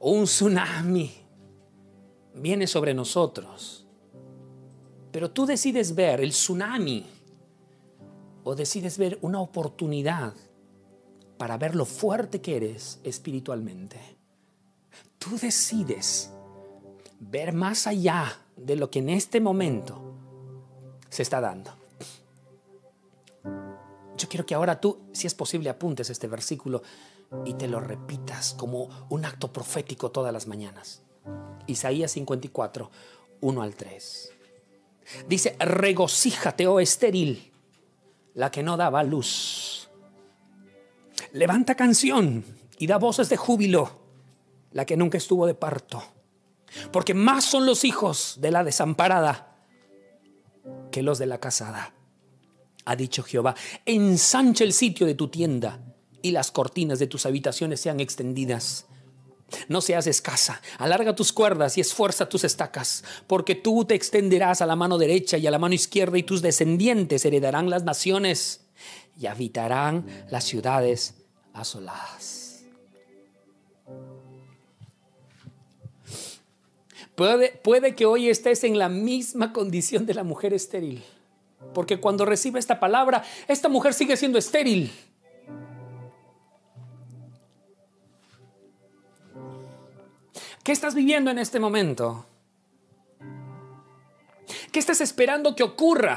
o 0.00 0.10
un 0.10 0.24
tsunami 0.24 1.12
viene 2.34 2.66
sobre 2.66 2.94
nosotros. 2.94 3.86
Pero 5.12 5.30
tú 5.30 5.46
decides 5.46 5.94
ver 5.94 6.20
el 6.20 6.30
tsunami 6.30 7.06
o 8.42 8.56
decides 8.56 8.98
ver 8.98 9.18
una 9.22 9.40
oportunidad 9.40 10.34
para 11.38 11.56
ver 11.56 11.76
lo 11.76 11.84
fuerte 11.84 12.40
que 12.40 12.56
eres 12.56 12.98
espiritualmente. 13.04 13.98
tú 15.18 15.38
decides 15.38 16.32
ver 17.20 17.52
más 17.52 17.86
allá 17.86 18.40
de 18.56 18.76
lo 18.76 18.90
que 18.90 18.98
en 18.98 19.10
este 19.10 19.40
momento 19.40 20.14
se 21.08 21.22
está 21.22 21.40
dando. 21.40 21.76
Yo 24.16 24.28
quiero 24.28 24.44
que 24.44 24.54
ahora 24.54 24.80
tú, 24.80 24.98
si 25.12 25.26
es 25.26 25.34
posible, 25.34 25.70
apuntes 25.70 26.10
este 26.10 26.26
versículo 26.26 26.82
y 27.44 27.54
te 27.54 27.68
lo 27.68 27.80
repitas 27.80 28.54
como 28.54 29.06
un 29.08 29.24
acto 29.24 29.52
profético 29.52 30.10
todas 30.10 30.32
las 30.32 30.46
mañanas. 30.46 31.02
Isaías 31.66 32.10
54, 32.12 32.90
1 33.40 33.62
al 33.62 33.74
3. 33.74 34.32
Dice, 35.28 35.56
regocíjate, 35.58 36.66
oh 36.66 36.80
estéril, 36.80 37.52
la 38.34 38.50
que 38.50 38.62
no 38.62 38.76
daba 38.76 39.02
luz. 39.02 39.88
Levanta 41.32 41.74
canción 41.74 42.44
y 42.78 42.86
da 42.86 42.98
voces 42.98 43.28
de 43.28 43.36
júbilo, 43.36 43.90
la 44.72 44.84
que 44.84 44.96
nunca 44.96 45.18
estuvo 45.18 45.46
de 45.46 45.54
parto. 45.54 46.02
Porque 46.92 47.14
más 47.14 47.44
son 47.44 47.66
los 47.66 47.84
hijos 47.84 48.36
de 48.40 48.50
la 48.50 48.64
desamparada 48.64 49.56
que 50.90 51.02
los 51.02 51.18
de 51.18 51.26
la 51.26 51.38
casada. 51.38 51.94
Ha 52.84 52.96
dicho 52.96 53.22
Jehová, 53.22 53.54
ensancha 53.84 54.64
el 54.64 54.72
sitio 54.72 55.06
de 55.06 55.14
tu 55.14 55.28
tienda 55.28 55.80
y 56.22 56.32
las 56.32 56.50
cortinas 56.50 56.98
de 56.98 57.06
tus 57.06 57.26
habitaciones 57.26 57.80
sean 57.80 58.00
extendidas. 58.00 58.86
No 59.68 59.80
seas 59.80 60.06
escasa, 60.06 60.60
alarga 60.78 61.14
tus 61.14 61.32
cuerdas 61.32 61.76
y 61.76 61.80
esfuerza 61.80 62.28
tus 62.28 62.44
estacas, 62.44 63.04
porque 63.26 63.56
tú 63.56 63.84
te 63.84 63.94
extenderás 63.94 64.62
a 64.62 64.66
la 64.66 64.76
mano 64.76 64.96
derecha 64.96 65.38
y 65.38 65.46
a 65.46 65.50
la 65.50 65.58
mano 65.58 65.74
izquierda 65.74 66.18
y 66.18 66.22
tus 66.22 66.40
descendientes 66.40 67.24
heredarán 67.24 67.68
las 67.68 67.82
naciones 67.82 68.66
y 69.18 69.26
habitarán 69.26 70.06
las 70.30 70.44
ciudades 70.44 71.14
asoladas. 71.52 72.39
Puede, 77.62 77.94
que 77.94 78.06
hoy 78.06 78.30
estés 78.30 78.64
en 78.64 78.78
la 78.78 78.88
misma 78.88 79.52
condición 79.52 80.06
de 80.06 80.14
la 80.14 80.24
mujer 80.24 80.54
estéril, 80.54 81.04
porque 81.74 82.00
cuando 82.00 82.24
recibe 82.24 82.58
esta 82.58 82.80
palabra, 82.80 83.22
esta 83.46 83.68
mujer 83.68 83.92
sigue 83.92 84.16
siendo 84.16 84.38
estéril. 84.38 84.90
¿Qué 90.64 90.72
estás 90.72 90.94
viviendo 90.94 91.30
en 91.30 91.38
este 91.38 91.60
momento? 91.60 92.24
¿Qué 94.72 94.78
estás 94.78 95.02
esperando 95.02 95.54
que 95.54 95.62
ocurra? 95.62 96.16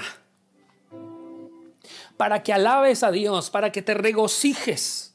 Para 2.16 2.44
que 2.44 2.54
alabes 2.54 3.04
a 3.04 3.12
Dios, 3.12 3.50
para 3.50 3.74
que 3.74 3.82
te 3.82 3.94
regocijes. 3.94 5.12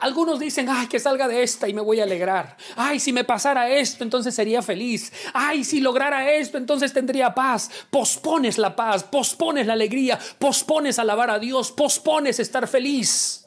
Algunos 0.00 0.38
dicen, 0.38 0.68
ay, 0.68 0.86
que 0.86 1.00
salga 1.00 1.26
de 1.28 1.42
esta 1.42 1.68
y 1.68 1.74
me 1.74 1.80
voy 1.80 2.00
a 2.00 2.04
alegrar. 2.04 2.56
Ay, 2.76 3.00
si 3.00 3.12
me 3.12 3.24
pasara 3.24 3.68
esto, 3.68 4.04
entonces 4.04 4.34
sería 4.34 4.62
feliz. 4.62 5.12
Ay, 5.34 5.64
si 5.64 5.80
lograra 5.80 6.32
esto, 6.32 6.58
entonces 6.58 6.92
tendría 6.92 7.34
paz. 7.34 7.70
Pospones 7.90 8.58
la 8.58 8.76
paz, 8.76 9.04
pospones 9.04 9.66
la 9.66 9.72
alegría, 9.72 10.18
pospones 10.38 10.98
alabar 10.98 11.30
a 11.30 11.38
Dios, 11.38 11.72
pospones 11.72 12.38
estar 12.38 12.68
feliz. 12.68 13.46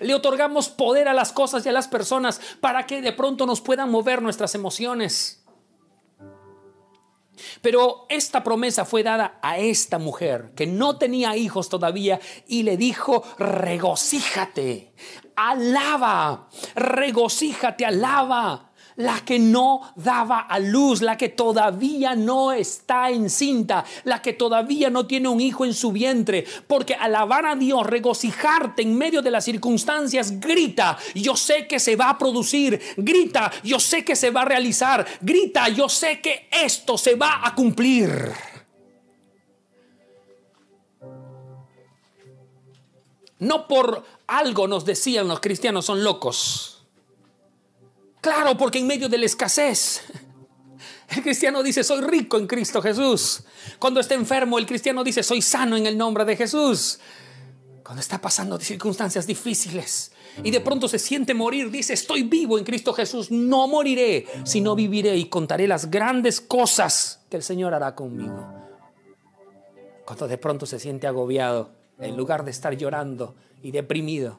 Le 0.00 0.14
otorgamos 0.14 0.68
poder 0.68 1.08
a 1.08 1.14
las 1.14 1.32
cosas 1.32 1.64
y 1.64 1.68
a 1.68 1.72
las 1.72 1.88
personas 1.88 2.40
para 2.60 2.86
que 2.86 3.00
de 3.00 3.12
pronto 3.12 3.46
nos 3.46 3.60
puedan 3.60 3.90
mover 3.90 4.22
nuestras 4.22 4.54
emociones. 4.54 5.39
Pero 7.62 8.06
esta 8.08 8.42
promesa 8.42 8.84
fue 8.84 9.02
dada 9.02 9.38
a 9.42 9.58
esta 9.58 9.98
mujer 9.98 10.52
que 10.54 10.66
no 10.66 10.98
tenía 10.98 11.36
hijos 11.36 11.68
todavía 11.68 12.20
y 12.46 12.62
le 12.62 12.76
dijo, 12.76 13.22
regocíjate, 13.38 14.94
alaba, 15.36 16.48
regocíjate, 16.74 17.86
alaba 17.86 18.69
la 18.96 19.24
que 19.24 19.38
no 19.38 19.92
daba 19.96 20.40
a 20.40 20.58
luz, 20.58 21.02
la 21.02 21.16
que 21.16 21.28
todavía 21.28 22.14
no 22.14 22.52
está 22.52 23.10
encinta, 23.10 23.84
la 24.04 24.22
que 24.22 24.32
todavía 24.32 24.90
no 24.90 25.06
tiene 25.06 25.28
un 25.28 25.40
hijo 25.40 25.64
en 25.64 25.74
su 25.74 25.92
vientre, 25.92 26.44
porque 26.66 26.94
alabar 26.94 27.46
a 27.46 27.56
Dios, 27.56 27.86
regocijarte 27.86 28.82
en 28.82 28.96
medio 28.96 29.22
de 29.22 29.30
las 29.30 29.44
circunstancias, 29.44 30.40
grita, 30.40 30.98
yo 31.14 31.36
sé 31.36 31.66
que 31.66 31.78
se 31.78 31.96
va 31.96 32.10
a 32.10 32.18
producir, 32.18 32.80
grita, 32.96 33.50
yo 33.62 33.78
sé 33.80 34.04
que 34.04 34.16
se 34.16 34.30
va 34.30 34.42
a 34.42 34.46
realizar, 34.46 35.06
grita, 35.20 35.68
yo 35.68 35.88
sé 35.88 36.20
que 36.20 36.48
esto 36.50 36.98
se 36.98 37.14
va 37.14 37.40
a 37.44 37.54
cumplir. 37.54 38.32
No 43.38 43.66
por 43.66 44.04
algo 44.26 44.68
nos 44.68 44.84
decían 44.84 45.26
los 45.26 45.40
cristianos 45.40 45.86
son 45.86 46.04
locos. 46.04 46.79
Claro, 48.20 48.56
porque 48.56 48.78
en 48.78 48.86
medio 48.86 49.08
de 49.08 49.18
la 49.18 49.26
escasez, 49.26 50.02
el 51.08 51.22
cristiano 51.22 51.62
dice, 51.62 51.82
soy 51.82 52.02
rico 52.02 52.36
en 52.38 52.46
Cristo 52.46 52.82
Jesús. 52.82 53.42
Cuando 53.78 54.00
está 54.00 54.14
enfermo, 54.14 54.58
el 54.58 54.66
cristiano 54.66 55.02
dice, 55.02 55.22
soy 55.22 55.42
sano 55.42 55.76
en 55.76 55.86
el 55.86 55.96
nombre 55.96 56.24
de 56.24 56.36
Jesús. 56.36 57.00
Cuando 57.82 58.02
está 58.02 58.20
pasando 58.20 58.60
circunstancias 58.60 59.26
difíciles 59.26 60.12
y 60.44 60.52
de 60.52 60.60
pronto 60.60 60.86
se 60.86 60.98
siente 60.98 61.34
morir, 61.34 61.72
dice, 61.72 61.92
estoy 61.92 62.22
vivo 62.22 62.56
en 62.56 62.64
Cristo 62.64 62.92
Jesús, 62.92 63.32
no 63.32 63.66
moriré, 63.66 64.26
sino 64.44 64.76
viviré 64.76 65.16
y 65.16 65.24
contaré 65.24 65.66
las 65.66 65.90
grandes 65.90 66.40
cosas 66.40 67.24
que 67.28 67.36
el 67.36 67.42
Señor 67.42 67.74
hará 67.74 67.96
conmigo. 67.96 68.46
Cuando 70.04 70.28
de 70.28 70.38
pronto 70.38 70.66
se 70.66 70.78
siente 70.78 71.08
agobiado, 71.08 71.72
en 71.98 72.16
lugar 72.16 72.44
de 72.44 72.52
estar 72.52 72.76
llorando 72.76 73.34
y 73.62 73.72
deprimido, 73.72 74.38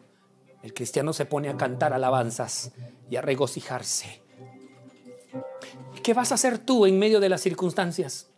el 0.64 0.74
cristiano 0.74 1.14
se 1.14 1.26
pone 1.26 1.50
a 1.50 1.58
cantar 1.58 1.94
alabanzas 1.94 2.72
y 3.10 3.16
a 3.16 3.22
regocijarse. 3.22 4.22
¿Qué 6.04 6.14
vas 6.14 6.32
a 6.32 6.36
hacer 6.36 6.60
tú 6.60 6.86
en 6.86 7.00
medio 7.00 7.20
de 7.20 7.30
las 7.30 7.42
circunstancias? 7.42 8.30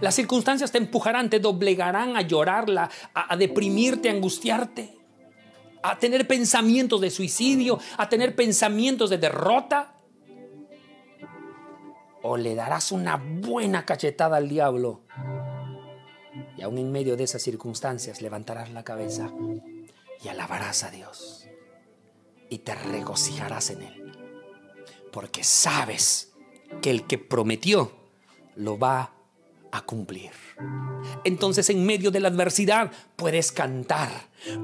Las 0.00 0.14
circunstancias 0.14 0.70
te 0.70 0.78
empujarán, 0.78 1.30
te 1.30 1.40
doblegarán 1.40 2.16
a 2.16 2.22
llorarla, 2.22 2.90
a, 3.14 3.32
a 3.32 3.36
deprimirte, 3.36 4.08
a 4.08 4.12
angustiarte, 4.12 4.96
a 5.82 5.98
tener 5.98 6.26
pensamientos 6.26 7.00
de 7.00 7.10
suicidio, 7.10 7.78
a 7.96 8.08
tener 8.08 8.34
pensamientos 8.34 9.10
de 9.10 9.18
derrota. 9.18 9.94
O 12.22 12.36
le 12.36 12.54
darás 12.54 12.92
una 12.92 13.16
buena 13.16 13.84
cachetada 13.84 14.36
al 14.36 14.48
diablo 14.48 15.02
y 16.56 16.62
aún 16.62 16.78
en 16.78 16.90
medio 16.90 17.16
de 17.16 17.24
esas 17.24 17.40
circunstancias 17.42 18.20
levantarás 18.20 18.70
la 18.72 18.82
cabeza 18.82 19.30
y 20.22 20.28
alabarás 20.28 20.84
a 20.84 20.90
Dios 20.90 21.46
y 22.50 22.58
te 22.58 22.74
regocijarás 22.74 23.70
en 23.70 23.82
Él. 23.82 24.12
Porque 25.12 25.44
sabes 25.44 26.32
que 26.82 26.90
el 26.90 27.06
que 27.06 27.18
prometió 27.18 27.92
lo 28.56 28.78
va 28.78 29.12
a 29.70 29.82
cumplir. 29.82 30.32
Entonces 31.24 31.70
en 31.70 31.84
medio 31.84 32.10
de 32.10 32.20
la 32.20 32.28
adversidad 32.28 32.90
puedes 33.16 33.52
cantar, 33.52 34.10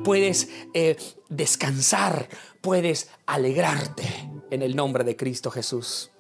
puedes 0.03 0.49
eh, 0.73 0.97
descansar, 1.29 2.29
puedes 2.61 3.11
alegrarte 3.27 4.05
en 4.51 4.63
el 4.63 4.75
nombre 4.77 5.05
de 5.05 5.17
Cristo 5.17 5.51
Jesús. 5.51 6.11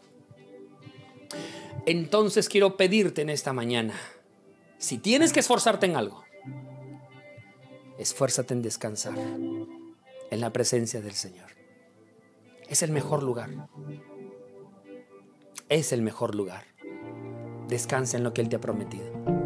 Entonces 1.86 2.48
quiero 2.48 2.76
pedirte 2.76 3.22
en 3.22 3.30
esta 3.30 3.52
mañana, 3.52 3.94
si 4.78 4.98
tienes 4.98 5.32
que 5.32 5.40
esforzarte 5.40 5.86
en 5.86 5.96
algo, 5.96 6.23
esfuérzate 7.98 8.54
en 8.54 8.62
descansar 8.62 9.16
en 9.18 10.40
la 10.40 10.52
presencia 10.52 11.00
del 11.00 11.14
Señor. 11.14 11.50
Es 12.68 12.82
el 12.82 12.90
mejor 12.90 13.22
lugar. 13.22 13.50
Es 15.68 15.92
el 15.92 16.02
mejor 16.02 16.34
lugar. 16.34 16.64
Descansa 17.68 18.16
en 18.16 18.24
lo 18.24 18.32
que 18.32 18.40
Él 18.40 18.48
te 18.48 18.56
ha 18.56 18.60
prometido. 18.60 19.43